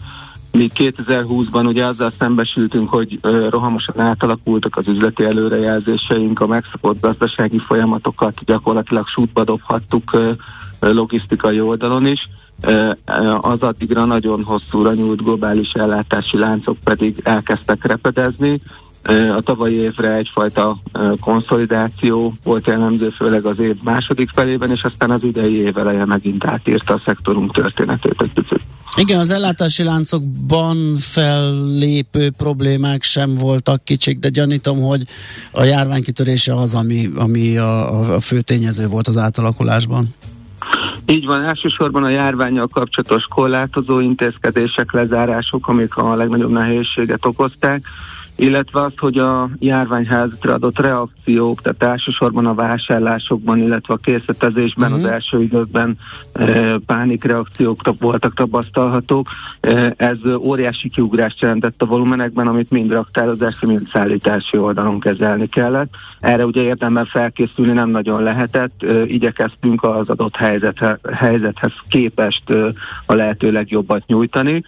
Mi 0.51 0.69
2020-ban 0.75 1.67
ugye 1.67 1.85
azzal 1.85 2.11
szembesültünk, 2.11 2.89
hogy 2.89 3.19
rohamosan 3.49 3.99
átalakultak 3.99 4.77
az 4.77 4.87
üzleti 4.87 5.23
előrejelzéseink, 5.23 6.39
a 6.39 6.47
megszokott 6.47 7.01
gazdasági 7.01 7.59
folyamatokat 7.59 8.43
gyakorlatilag 8.45 9.07
sútba 9.07 9.43
dobhattuk 9.43 10.17
logisztikai 10.79 11.61
oldalon 11.61 12.05
is. 12.05 12.29
Az 13.41 13.59
addigra 13.59 14.05
nagyon 14.05 14.43
hosszúra 14.43 14.93
nyúlt 14.93 15.23
globális 15.23 15.71
ellátási 15.71 16.37
láncok 16.37 16.77
pedig 16.83 17.21
elkezdtek 17.23 17.85
repedezni. 17.85 18.61
A 19.37 19.41
tavalyi 19.41 19.75
évre 19.75 20.13
egyfajta 20.13 20.77
konszolidáció 21.19 22.35
volt 22.43 22.67
jellemző, 22.67 23.09
főleg 23.09 23.45
az 23.45 23.59
év 23.59 23.75
második 23.83 24.29
felében, 24.33 24.71
és 24.71 24.83
aztán 24.83 25.11
az 25.11 25.23
idei 25.23 25.55
év 25.55 25.77
eleje 25.77 26.05
megint 26.05 26.45
átírta 26.45 26.93
a 26.93 27.01
szektorunk 27.05 27.51
történetét 27.51 28.21
egy 28.21 28.33
picit. 28.33 28.61
Igen, 28.95 29.19
az 29.19 29.31
ellátási 29.31 29.83
láncokban 29.83 30.95
fellépő 30.97 32.29
problémák 32.37 33.03
sem 33.03 33.33
voltak 33.33 33.83
kicsik, 33.83 34.19
de 34.19 34.29
gyanítom, 34.29 34.81
hogy 34.81 35.01
a 35.51 35.63
járványkitörése 35.63 36.55
az, 36.55 36.75
ami, 36.75 37.09
ami 37.15 37.57
a, 37.57 38.13
a 38.15 38.19
fő 38.19 38.41
tényező 38.41 38.87
volt 38.87 39.07
az 39.07 39.17
átalakulásban. 39.17 40.07
Így 41.05 41.25
van, 41.25 41.43
elsősorban 41.43 42.03
a 42.03 42.09
járványjal 42.09 42.67
kapcsolatos 42.67 43.23
korlátozó 43.23 43.99
intézkedések, 43.99 44.91
lezárások, 44.91 45.67
amik 45.67 45.95
a 45.95 46.15
legnagyobb 46.15 46.51
nehézséget 46.51 47.25
okozták, 47.25 47.85
illetve 48.41 48.81
az, 48.81 48.91
hogy 48.97 49.17
a 49.17 49.49
járványhelyzetre 49.59 50.53
adott 50.53 50.79
reakciók, 50.79 51.61
tehát 51.61 51.83
elsősorban 51.83 52.45
a 52.45 52.53
vásárlásokban, 52.53 53.57
illetve 53.57 53.93
a 53.93 53.97
készletezésben 53.97 54.91
uh-huh. 54.91 55.05
az 55.05 55.11
első 55.11 55.41
időkben 55.41 55.97
e, 56.33 56.77
pánikreakciók 56.85 57.81
voltak 57.99 58.33
tapasztalhatók. 58.33 59.27
E, 59.59 59.93
ez 59.97 60.17
óriási 60.37 60.89
kiugrást 60.89 61.41
jelentett 61.41 61.81
a 61.81 61.85
volumenekben, 61.85 62.47
amit 62.47 62.71
mind 62.71 62.91
raktározási, 62.91 63.65
mind 63.65 63.87
szállítási 63.93 64.57
oldalon 64.57 64.99
kezelni 64.99 65.47
kellett. 65.47 65.93
Erre 66.19 66.45
ugye 66.45 66.61
érdemben 66.61 67.05
felkészülni 67.05 67.71
nem 67.71 67.89
nagyon 67.89 68.23
lehetett, 68.23 68.83
e, 68.83 69.03
igyekeztünk 69.05 69.83
az 69.83 70.09
adott 70.09 70.35
helyzethez, 70.35 70.97
helyzethez 71.13 71.73
képest 71.87 72.49
e, 72.49 72.55
a 73.05 73.13
lehető 73.13 73.51
legjobbat 73.51 74.07
nyújtani. 74.07 74.63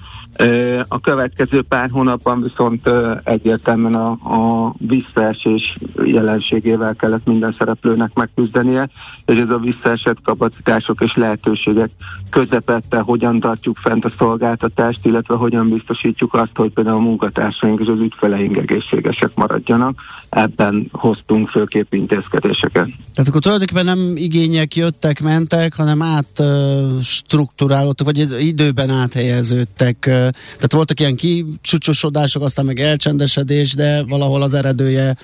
A 0.88 1.00
következő 1.00 1.62
pár 1.62 1.90
hónapban 1.90 2.42
viszont 2.42 2.88
egyért 3.24 3.54
egyértelműen 3.54 3.96
a, 3.96 4.10
a 4.12 4.74
visszaesés 4.78 5.78
jelenségével 6.04 6.96
kellett 6.96 7.26
minden 7.26 7.56
szereplőnek 7.60 8.14
megküzdenie, 8.14 8.90
és 9.26 9.40
ez 9.40 9.50
a 9.50 9.58
visszaesett 9.58 10.22
kapacitások 10.24 11.02
és 11.02 11.14
lehetőségek 11.16 11.90
közepette 12.34 13.00
hogyan 13.00 13.40
tartjuk 13.40 13.78
fent 13.78 14.06
a 14.06 14.12
szolgáltatást, 14.18 15.06
illetve 15.06 15.36
hogyan 15.36 15.70
biztosítjuk 15.70 16.34
azt, 16.34 16.52
hogy 16.56 16.72
például 16.72 16.96
a 16.96 17.00
munkatársaink 17.00 17.80
és 17.80 17.88
az 17.88 18.00
ügyfeleink 18.00 18.58
egészségesek 18.58 19.32
maradjanak. 19.36 20.00
Ebben 20.30 20.90
hoztunk 20.92 21.50
főképp 21.50 21.94
intézkedéseket. 21.94 22.86
Tehát 23.14 23.30
akkor 23.30 23.42
tulajdonképpen 23.42 23.86
nem 23.86 24.14
igények 24.16 24.76
jöttek, 24.76 25.22
mentek, 25.22 25.76
hanem 25.76 26.02
át 26.02 26.40
uh, 26.40 27.02
struktúrálódtak, 27.02 28.06
vagy 28.06 28.42
időben 28.42 28.90
áthelyeződtek. 28.90 29.98
Tehát 30.00 30.74
voltak 30.74 31.00
ilyen 31.00 31.16
kicsúcsosodások, 31.16 32.44
aztán 32.44 32.66
meg 32.66 32.80
elcsendesedés, 32.80 33.74
de 33.74 34.04
valahol 34.04 34.42
az 34.42 34.54
eredője 34.54 35.16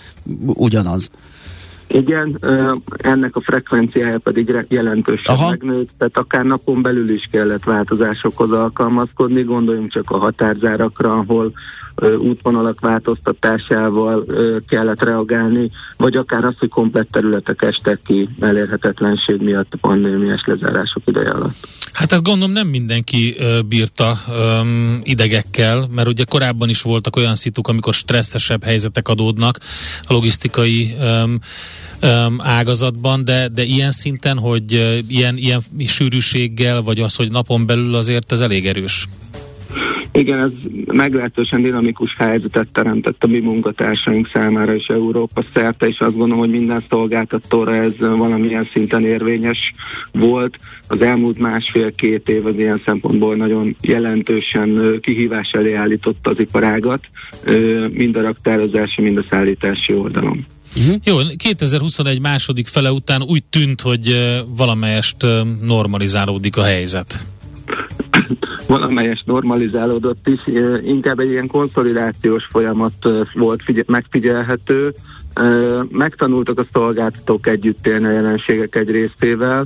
ugyanaz. 0.45 1.09
Igen, 1.91 2.39
ennek 2.97 3.35
a 3.35 3.41
frekvenciája 3.41 4.19
pedig 4.19 4.65
jelentősen 4.67 5.35
Aha. 5.35 5.49
megnőtt, 5.49 5.89
tehát 5.97 6.17
akár 6.17 6.45
napon 6.45 6.81
belül 6.81 7.09
is 7.09 7.27
kellett 7.31 7.63
változásokhoz 7.63 8.51
alkalmazkodni, 8.51 9.43
gondoljunk 9.43 9.91
csak 9.91 10.09
a 10.09 10.17
határzárakra, 10.17 11.17
ahol 11.17 11.51
útvonalak 12.17 12.79
változtatásával 12.79 14.25
kellett 14.67 15.03
reagálni, 15.03 15.69
vagy 15.97 16.15
akár 16.15 16.45
az, 16.45 16.53
hogy 16.59 16.69
komplett 16.69 17.11
területek 17.11 17.61
estek 17.61 17.99
ki 18.05 18.29
elérhetetlenség 18.39 19.41
miatt 19.41 19.73
a 19.73 19.77
pandémiás 19.87 20.43
lezárások 20.45 21.03
ideje 21.05 21.29
alatt. 21.29 21.67
Hát 21.93 22.11
ezt 22.11 22.23
gondolom 22.23 22.51
nem 22.51 22.67
mindenki 22.67 23.35
bírta 23.67 24.13
um, 24.27 24.99
idegekkel, 25.03 25.87
mert 25.91 26.07
ugye 26.07 26.23
korábban 26.23 26.69
is 26.69 26.81
voltak 26.81 27.15
olyan 27.15 27.35
szituk, 27.35 27.67
amikor 27.67 27.93
stresszesebb 27.93 28.63
helyzetek 28.63 29.07
adódnak 29.07 29.57
a 30.01 30.13
logisztikai 30.13 30.95
um, 30.99 31.39
um, 32.01 32.35
ágazatban, 32.39 33.23
de, 33.23 33.47
de 33.47 33.63
ilyen 33.63 33.91
szinten, 33.91 34.37
hogy 34.37 34.71
ilyen, 35.07 35.37
ilyen 35.37 35.61
sűrűséggel, 35.85 36.81
vagy 36.81 36.99
az, 36.99 37.15
hogy 37.15 37.31
napon 37.31 37.65
belül 37.65 37.95
azért 37.95 38.31
ez 38.31 38.39
elég 38.39 38.67
erős. 38.67 39.05
Igen, 40.11 40.39
ez 40.39 40.49
meglehetősen 40.85 41.61
dinamikus 41.61 42.15
helyzetet 42.17 42.67
teremtett 42.71 43.23
a 43.23 43.27
mi 43.27 43.39
munkatársaink 43.39 44.29
számára 44.33 44.75
és 44.75 44.87
Európa 44.87 45.43
szerte, 45.53 45.87
és 45.87 45.99
azt 45.99 46.17
gondolom, 46.17 46.37
hogy 46.37 46.49
minden 46.49 46.83
szolgáltatóra 46.89 47.75
ez 47.75 47.91
valamilyen 47.97 48.69
szinten 48.73 49.05
érvényes 49.05 49.73
volt. 50.11 50.57
Az 50.87 51.01
elmúlt 51.01 51.37
másfél-két 51.37 52.29
év 52.29 52.45
az 52.45 52.55
ilyen 52.57 52.81
szempontból 52.85 53.35
nagyon 53.35 53.75
jelentősen 53.81 54.99
kihívás 55.01 55.51
elé 55.51 55.73
állította 55.73 56.29
az 56.29 56.39
iparágat, 56.39 57.03
mind 57.91 58.15
a 58.15 58.21
raktározási, 58.21 59.01
mind 59.01 59.17
a 59.17 59.23
szállítási 59.29 59.93
oldalon. 59.93 60.45
Uh-huh. 60.75 60.95
Jó, 61.03 61.17
2021 61.37 62.19
második 62.19 62.67
fele 62.67 62.91
után 62.91 63.21
úgy 63.23 63.43
tűnt, 63.43 63.81
hogy 63.81 64.35
valamelyest 64.47 65.25
normalizálódik 65.61 66.57
a 66.57 66.63
helyzet 66.63 67.19
valamelyes 68.67 69.23
normalizálódott 69.23 70.27
is, 70.27 70.41
inkább 70.83 71.19
egy 71.19 71.29
ilyen 71.29 71.47
konszolidációs 71.47 72.45
folyamat 72.51 72.93
volt 73.33 73.63
figyel- 73.63 73.87
megfigyelhető, 73.87 74.93
Megtanultak 75.91 76.59
a 76.59 76.65
szolgáltatók 76.71 77.47
együtt 77.47 77.87
élni 77.87 78.05
a 78.05 78.11
jelenségek 78.11 78.75
egy 78.75 78.89
részével. 78.89 79.65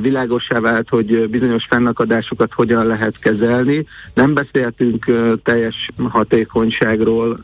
Világosá 0.00 0.60
vált, 0.60 0.88
hogy 0.88 1.28
bizonyos 1.28 1.66
fennakadásokat 1.68 2.52
hogyan 2.52 2.86
lehet 2.86 3.18
kezelni. 3.18 3.86
Nem 4.14 4.34
beszéltünk 4.34 5.04
teljes 5.42 5.90
hatékonyságról 6.08 7.38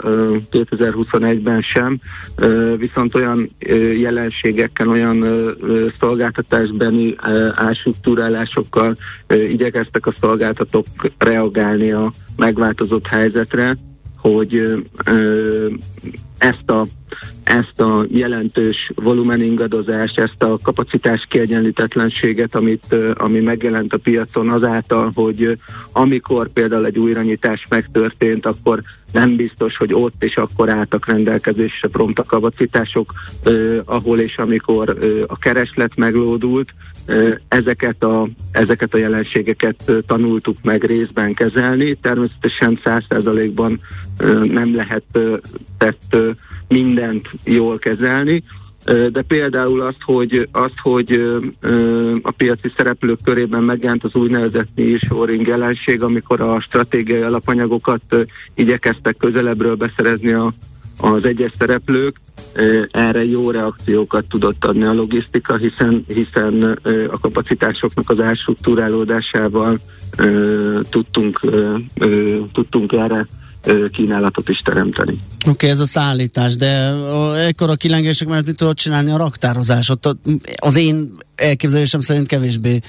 2021-ben 0.50 1.62
sem, 1.62 1.98
viszont 2.76 3.14
olyan 3.14 3.50
jelenségekkel, 3.98 4.88
olyan 4.88 5.26
szolgáltatásbeni 6.00 7.14
ástruktúrálásokkal 7.54 8.96
igyekeztek 9.28 10.06
a 10.06 10.14
szolgáltatók 10.20 10.87
reagálni 11.18 11.92
a 11.92 12.12
megváltozott 12.37 13.06
helyzetre, 13.06 13.76
hogy 14.16 14.85
ezt 16.40 16.70
a, 16.70 16.87
ezt 17.44 17.81
a 17.81 18.05
jelentős 18.09 18.92
volumeningadozást, 18.94 20.18
ezt 20.18 20.42
a 20.42 20.59
kapacitás 20.62 21.26
kiegyenlítetlenséget, 21.29 22.55
amit, 22.55 22.94
ami 23.14 23.40
megjelent 23.40 23.92
a 23.92 23.98
piacon 23.98 24.48
azáltal, 24.48 25.11
hogy 25.14 25.59
amikor 25.92 26.48
például 26.48 26.87
egy 26.87 26.98
újranyitás 26.98 27.66
megtörtént, 27.68 28.46
akkor 28.46 28.83
nem 29.12 29.37
biztos, 29.37 29.76
hogy 29.76 29.94
ott 29.94 30.22
és 30.22 30.37
akkor 30.37 30.68
álltak 30.68 31.07
rendelkezésre 31.07 31.88
prompt 31.88 32.18
a 32.18 32.24
kapacitások, 32.24 33.12
ahol 33.85 34.18
és 34.18 34.37
amikor 34.37 34.98
a 35.26 35.38
kereslet 35.38 35.96
meglódult, 35.96 36.74
ezeket, 37.48 38.05
a, 38.05 38.29
ezeket 38.53 38.94
a 38.94 38.98
jelenségeket 38.98 39.92
tanultuk 40.07 40.57
meg 40.62 40.85
részben 40.85 41.35
kezelni. 41.35 41.94
Természetesen 41.94 42.81
száz 42.85 43.05
százalékban 43.09 43.81
nem 44.44 44.74
lehet 44.74 45.18
tett 45.79 46.16
mindent 46.68 47.28
jól 47.44 47.78
kezelni, 47.78 48.42
de 48.84 49.22
például 49.22 49.80
azt, 49.80 50.02
hogy, 50.02 50.48
azt, 50.52 50.78
hogy 50.82 51.40
a 52.22 52.30
piaci 52.30 52.72
szereplők 52.76 53.18
körében 53.24 53.62
megjelent 53.62 54.04
az 54.04 54.14
úgynevezett 54.14 54.68
nearshoring 54.74 55.46
jelenség, 55.46 56.02
amikor 56.02 56.40
a 56.40 56.60
stratégiai 56.60 57.20
alapanyagokat 57.20 58.02
igyekeztek 58.54 59.16
közelebbről 59.16 59.74
beszerezni 59.74 60.32
a, 60.32 60.52
az 61.00 61.24
egyes 61.24 61.52
szereplők, 61.58 62.16
erre 62.90 63.24
jó 63.24 63.50
reakciókat 63.50 64.24
tudott 64.24 64.64
adni 64.64 64.84
a 64.84 64.92
logisztika, 64.92 65.56
hiszen, 65.56 66.04
hiszen 66.06 66.78
a 67.10 67.18
kapacitásoknak 67.18 68.10
az 68.10 68.20
ástruktúrálódásával 68.20 69.78
tudtunk, 70.90 71.40
tudtunk 72.52 72.92
erre 72.92 73.26
kínálatot 73.92 74.49
is 74.49 74.59
teremteni. 74.59 75.18
Oké, 75.40 75.51
okay, 75.51 75.68
ez 75.68 75.81
a 75.81 75.87
szállítás, 75.87 76.57
de 76.57 76.94
ekkor 77.46 77.70
a 77.70 77.75
kilengések 77.75 78.29
mellett 78.29 78.46
mit 78.46 78.57
tudod 78.57 78.77
csinálni 78.77 79.11
a 79.11 79.16
raktározásot? 79.16 80.16
Az 80.57 80.77
én 80.77 81.12
elképzelésem 81.35 82.01
szerint 82.01 82.27
kevésbé 82.27 82.81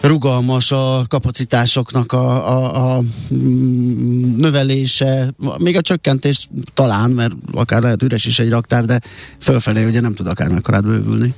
rugalmas 0.00 0.72
a 0.72 1.04
kapacitásoknak 1.08 2.12
a, 2.12 2.50
a, 2.50 2.96
a 2.96 3.02
mm, 3.34 4.36
növelése, 4.36 5.34
még 5.58 5.76
a 5.76 5.80
csökkentés 5.80 6.48
talán, 6.74 7.10
mert 7.10 7.32
akár 7.52 7.82
lehet 7.82 8.02
üres 8.02 8.24
is 8.24 8.38
egy 8.38 8.50
raktár, 8.50 8.84
de 8.84 9.00
fölfelé 9.38 9.84
ugye 9.84 10.00
nem 10.00 10.14
tud 10.14 10.26
akár 10.26 10.48
mekkorát 10.48 10.84
bővülni. 10.84 11.34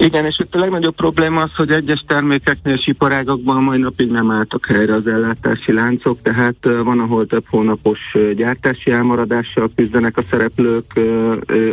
Igen, 0.00 0.24
és 0.24 0.38
itt 0.38 0.54
a 0.54 0.58
legnagyobb 0.58 0.94
probléma 0.94 1.42
az, 1.42 1.54
hogy 1.54 1.70
egyes 1.70 2.04
termékeknél 2.06 2.74
és 2.74 2.86
iparágakban 2.86 3.62
mai 3.62 3.78
napig 3.78 4.10
nem 4.10 4.30
álltak 4.30 4.66
helyre 4.66 4.94
az 4.94 5.06
ellátási 5.06 5.72
láncok, 5.72 6.22
tehát 6.22 6.56
van, 6.82 7.00
ahol 7.00 7.26
több 7.26 7.44
hónapos 7.48 8.16
gyártási 8.34 8.90
elmaradással 8.90 9.70
küzdenek 9.74 10.16
a 10.16 10.24
szereplők, 10.30 11.00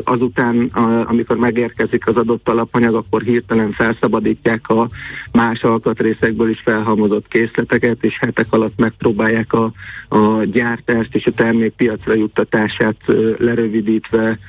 azután, 0.03 0.69
amikor 1.07 1.37
megérkezik 1.37 2.07
az 2.07 2.15
adott 2.15 2.49
alapanyag, 2.49 2.95
akkor 2.95 3.21
hirtelen 3.21 3.71
felszabadítják 3.71 4.69
a 4.69 4.87
más 5.31 5.63
alkatrészekből 5.63 6.49
is 6.49 6.59
felhalmozott 6.59 7.27
készleteket, 7.27 8.03
és 8.03 8.17
hetek 8.19 8.47
alatt 8.49 8.77
megpróbálják 8.77 9.53
a, 9.53 9.71
a 10.07 10.43
gyártást 10.43 11.15
és 11.15 11.25
a 11.25 11.31
termék 11.31 11.73
piacra 11.73 12.13
juttatását 12.13 12.97
lerövidítve 13.37 14.39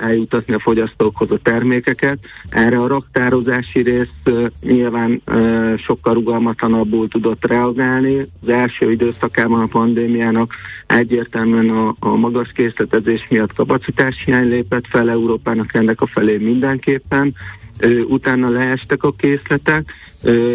eljutatni 0.00 0.54
a 0.54 0.58
fogyasztókhoz 0.58 1.30
a 1.30 1.38
termékeket. 1.42 2.18
Erre 2.48 2.78
a 2.78 2.86
raktározási 2.86 3.82
rész 3.82 4.34
nyilván 4.62 5.22
sokkal 5.86 6.14
rugalmatlanabbul 6.14 7.08
tudott 7.08 7.46
reagálni. 7.46 8.18
Az 8.18 8.48
első 8.48 8.90
időszakában 8.90 9.60
a 9.60 9.66
pandémiának 9.66 10.54
egyértelműen 10.86 11.70
a, 11.70 11.94
a 11.98 12.16
magas 12.16 12.52
készletezés 12.52 13.28
miatt 13.28 13.54
kapacitás 13.54 14.22
hiány 14.24 14.48
lépett 14.48 14.86
fel 14.86 15.10
Európának 15.10 15.74
ennek 15.74 16.00
a 16.00 16.06
felé 16.06 16.36
mindenképpen, 16.36 17.34
utána 18.08 18.48
leestek 18.48 19.02
a 19.02 19.12
készletek, 19.12 19.92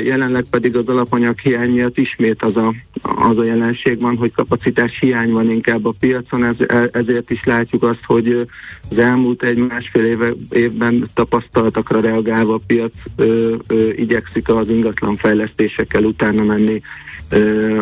jelenleg 0.04 0.46
pedig 0.50 0.76
az 0.76 0.88
alapanyag 0.88 1.40
hiány 1.40 1.72
miatt 1.72 1.98
ismét 1.98 2.44
az 2.44 2.58
a, 2.58 2.74
az 3.02 3.38
a 3.38 3.44
jelenség 3.44 4.00
van, 4.00 4.18
hogy 4.18 4.32
kapacitás 4.32 5.00
hiány 5.00 5.32
van 5.32 5.52
inkább 5.52 5.86
a 5.86 5.94
piacon, 6.00 6.44
ez, 6.44 6.56
e, 6.68 6.90
ezért 6.92 7.32
is 7.32 7.44
látjuk 7.44 7.84
azt, 7.84 8.04
hogy 8.06 8.48
az 8.90 8.98
elmúlt 8.98 9.44
egy-másfél 9.44 10.06
éve, 10.06 10.34
évben 10.50 11.10
tapasztaltakra 11.14 12.00
reagálva 12.00 12.54
a 12.54 12.62
piac 12.68 12.94
ö, 13.16 13.56
ö, 13.68 13.90
igyekszik 13.90 14.50
az 14.50 14.70
ingatlan 14.70 15.16
fejlesztésekkel 15.16 16.04
utána 16.04 16.44
menni 16.44 16.82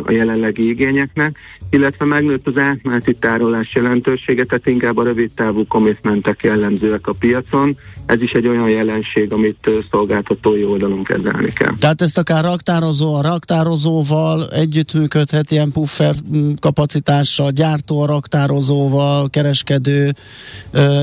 a 0.05 0.11
jelenlegi 0.11 0.69
igényeknek, 0.69 1.37
illetve 1.69 2.05
megnőtt 2.05 2.47
az 2.47 2.57
átmeneti 2.57 3.13
tárolás 3.13 3.75
jelentősége, 3.75 4.43
tehát 4.43 4.67
inkább 4.67 4.97
a 4.97 5.03
rövid 5.03 5.31
távú 5.35 5.65
commitmentek 5.67 6.43
jellemzőek 6.43 7.07
a 7.07 7.13
piacon. 7.19 7.77
Ez 8.05 8.21
is 8.21 8.31
egy 8.31 8.47
olyan 8.47 8.69
jelenség, 8.69 9.31
amit 9.31 9.69
szolgáltatói 9.91 10.63
oldalon 10.63 11.03
kezelni 11.03 11.53
kell. 11.53 11.73
Tehát 11.79 12.01
ezt 12.01 12.17
akár 12.17 12.43
raktározó 12.43 13.15
a 13.15 13.21
raktározóval 13.21 14.49
együttműködhet 14.49 15.51
ilyen 15.51 15.71
puffer 15.71 16.15
kapacitással, 16.59 17.51
gyártó 17.51 18.01
a 18.01 18.05
raktározóval, 18.05 19.29
kereskedő, 19.29 20.13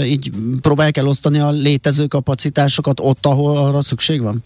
így 0.05 0.31
próbálják 0.61 0.97
elosztani 0.97 1.39
a 1.39 1.51
létező 1.51 2.07
kapacitásokat 2.07 3.01
ott, 3.01 3.27
ahol 3.27 3.57
arra 3.57 3.83
szükség 3.83 4.21
van? 4.23 4.43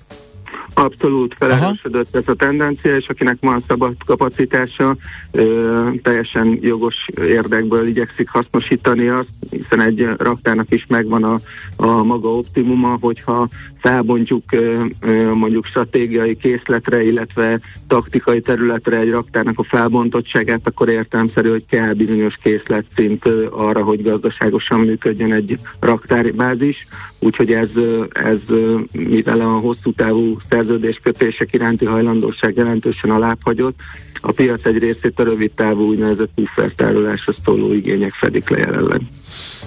Abszolút 0.75 1.35
felerősödött 1.39 2.17
ez 2.17 2.29
a 2.29 2.35
tendencia, 2.35 2.97
és 2.97 3.09
akinek 3.09 3.37
van 3.41 3.63
szabad 3.69 3.95
kapacitása, 4.07 4.97
ö, 5.31 5.89
teljesen 6.03 6.59
jogos 6.61 7.09
érdekből 7.15 7.87
igyekszik 7.87 8.29
hasznosítani 8.29 9.09
azt, 9.09 9.29
hiszen 9.51 9.81
egy 9.81 10.09
raktárnak 10.19 10.73
is 10.73 10.87
megvan 10.89 11.25
a, 11.25 11.39
a 11.77 12.03
maga 12.03 12.29
optimuma, 12.29 12.97
hogyha 13.01 13.49
felbontjuk 13.85 14.45
mondjuk 15.35 15.65
stratégiai 15.65 16.37
készletre, 16.37 17.03
illetve 17.03 17.61
taktikai 17.89 18.41
területre 18.41 18.99
egy 18.99 19.11
raktárnak 19.11 19.59
a 19.59 19.65
felbontottságát, 19.65 20.61
akkor 20.65 20.89
értelmszerű, 20.89 21.51
hogy 21.51 21.65
kell 21.67 21.93
bizonyos 21.93 22.37
készletszint 22.43 23.25
arra, 23.51 23.83
hogy 23.83 24.03
gazdaságosan 24.03 24.81
működjön 24.81 25.33
egy 25.33 25.59
raktárbázis. 25.81 26.87
Úgyhogy 27.19 27.53
ez, 27.53 27.69
ez 28.13 28.39
mivel 28.93 29.41
a 29.41 29.59
hosszú 29.59 29.93
távú 29.93 30.37
szerződéskötések 30.49 31.53
iránti 31.53 31.85
hajlandóság 31.85 32.57
jelentősen 32.57 33.11
alábbhagyott, 33.11 33.77
a 34.21 34.33
piac 34.33 34.65
egy 34.65 34.79
részét 34.79 35.19
a 35.19 35.23
rövid 35.23 35.51
távú 35.51 35.89
úgynevezett 35.89 36.31
puffertárolásra 36.35 37.35
szóló 37.45 37.73
igények 37.73 38.13
fedik 38.13 38.49
le 38.49 38.59
jelenleg. 38.59 39.01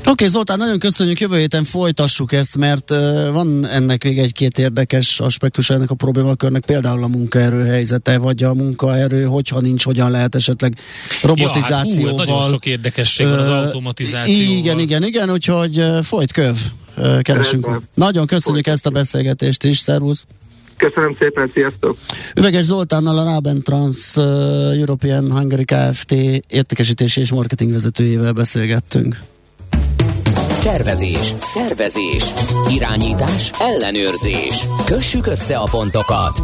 Oké, 0.07 0.15
okay, 0.15 0.27
Zoltán, 0.27 0.57
nagyon 0.57 0.79
köszönjük, 0.79 1.19
jövő 1.19 1.37
héten 1.37 1.63
folytassuk 1.63 2.33
ezt, 2.33 2.57
mert 2.57 2.91
uh, 2.91 2.97
van 3.31 3.65
ennek 3.65 4.03
még 4.03 4.19
egy-két 4.19 4.57
érdekes 4.57 5.19
aspektus 5.19 5.69
ennek 5.69 5.89
a 5.89 5.95
problémakörnek, 5.95 6.65
például 6.65 7.03
a 7.03 7.07
munkaerő 7.07 7.65
helyzete, 7.65 8.17
vagy 8.17 8.43
a 8.43 8.53
munkaerő, 8.53 9.23
hogyha 9.23 9.59
nincs, 9.59 9.83
hogyan 9.83 10.11
lehet 10.11 10.35
esetleg 10.35 10.77
robotizációval. 11.21 12.11
Ja, 12.11 12.17
hát 12.17 12.27
hú, 12.27 12.31
nagyon 12.31 12.49
sok 12.49 12.65
érdekesség 12.65 13.27
van 13.27 13.39
az 13.39 13.49
automatizációval. 13.49 14.57
Igen, 14.57 14.79
igen, 14.79 15.03
igen, 15.03 15.31
úgyhogy 15.31 15.79
uh, 15.79 16.01
folyt 16.01 16.31
köv, 16.31 16.55
uh, 16.97 17.21
keresünk. 17.21 17.81
Nagyon 17.93 18.25
köszönjük 18.25 18.65
Folyt. 18.65 18.75
ezt 18.75 18.85
a 18.85 18.89
beszélgetést 18.89 19.63
is, 19.63 19.77
szervusz! 19.77 20.25
Köszönöm 20.77 21.15
szépen, 21.19 21.51
sziasztok! 21.53 21.97
Üveges 22.35 22.63
Zoltánnal 22.63 23.17
a 23.17 23.23
Raben 23.23 23.63
Trans 23.63 24.15
uh, 24.15 24.23
European 24.79 25.31
Hungary 25.31 25.65
Kft. 25.65 26.11
értékesítési 26.47 27.21
és 27.21 27.31
marketing 27.31 27.71
vezetőjével 27.71 28.31
beszélgettünk. 28.31 29.19
Tervezés, 30.67 31.33
szervezés, 31.41 32.23
irányítás, 32.69 33.51
ellenőrzés. 33.59 34.65
Kössük 34.85 35.27
össze 35.27 35.57
a 35.57 35.63
pontokat. 35.63 36.41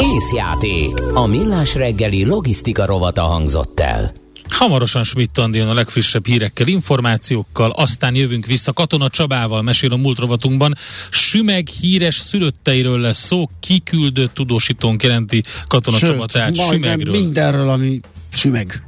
Észjáték. 0.00 1.00
A 1.14 1.26
millás 1.26 1.74
reggeli 1.74 2.24
logisztika 2.24 2.86
rovata 2.86 3.22
hangzott 3.22 3.80
el. 3.80 4.12
Hamarosan 4.48 5.04
Schmidt 5.04 5.38
Andi 5.38 5.58
a 5.58 5.74
legfrissebb 5.74 6.26
hírekkel, 6.26 6.66
információkkal, 6.66 7.70
aztán 7.70 8.14
jövünk 8.14 8.46
vissza 8.46 8.72
Katona 8.72 9.08
Csabával, 9.08 9.62
mesél 9.62 9.92
a 9.92 9.96
múlt 9.96 10.18
rovatunkban. 10.18 10.74
Sümeg 11.10 11.66
híres 11.66 12.16
szülötteiről 12.16 13.00
lesz 13.00 13.24
szó, 13.26 13.48
kiküldött 13.60 14.34
tudósítónk 14.34 15.02
jelenti 15.02 15.42
Katona 15.66 15.96
Sőt, 15.96 16.10
Csaba, 16.10 16.26
tehát 16.26 16.56
Sümegről. 16.56 17.20
mindenről, 17.20 17.68
ami 17.68 18.00
sümeg. 18.32 18.82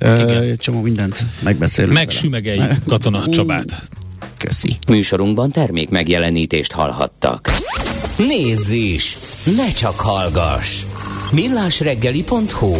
Uh, 0.00 0.56
csomó 0.56 0.80
mindent 0.80 1.24
megbeszélünk. 1.42 1.94
Megsümegeljük 1.94 2.84
Katona 2.86 3.28
Csabát. 3.28 3.82
Köszi. 4.42 4.76
Műsorunkban 4.88 5.50
termék 5.50 5.88
megjelenítést 5.88 6.72
hallhattak. 6.72 7.48
Nézz 8.16 8.70
is! 8.70 9.18
Ne 9.56 9.72
csak 9.72 10.00
hallgass! 10.00 10.82
millásreggeli.hu 11.32 12.72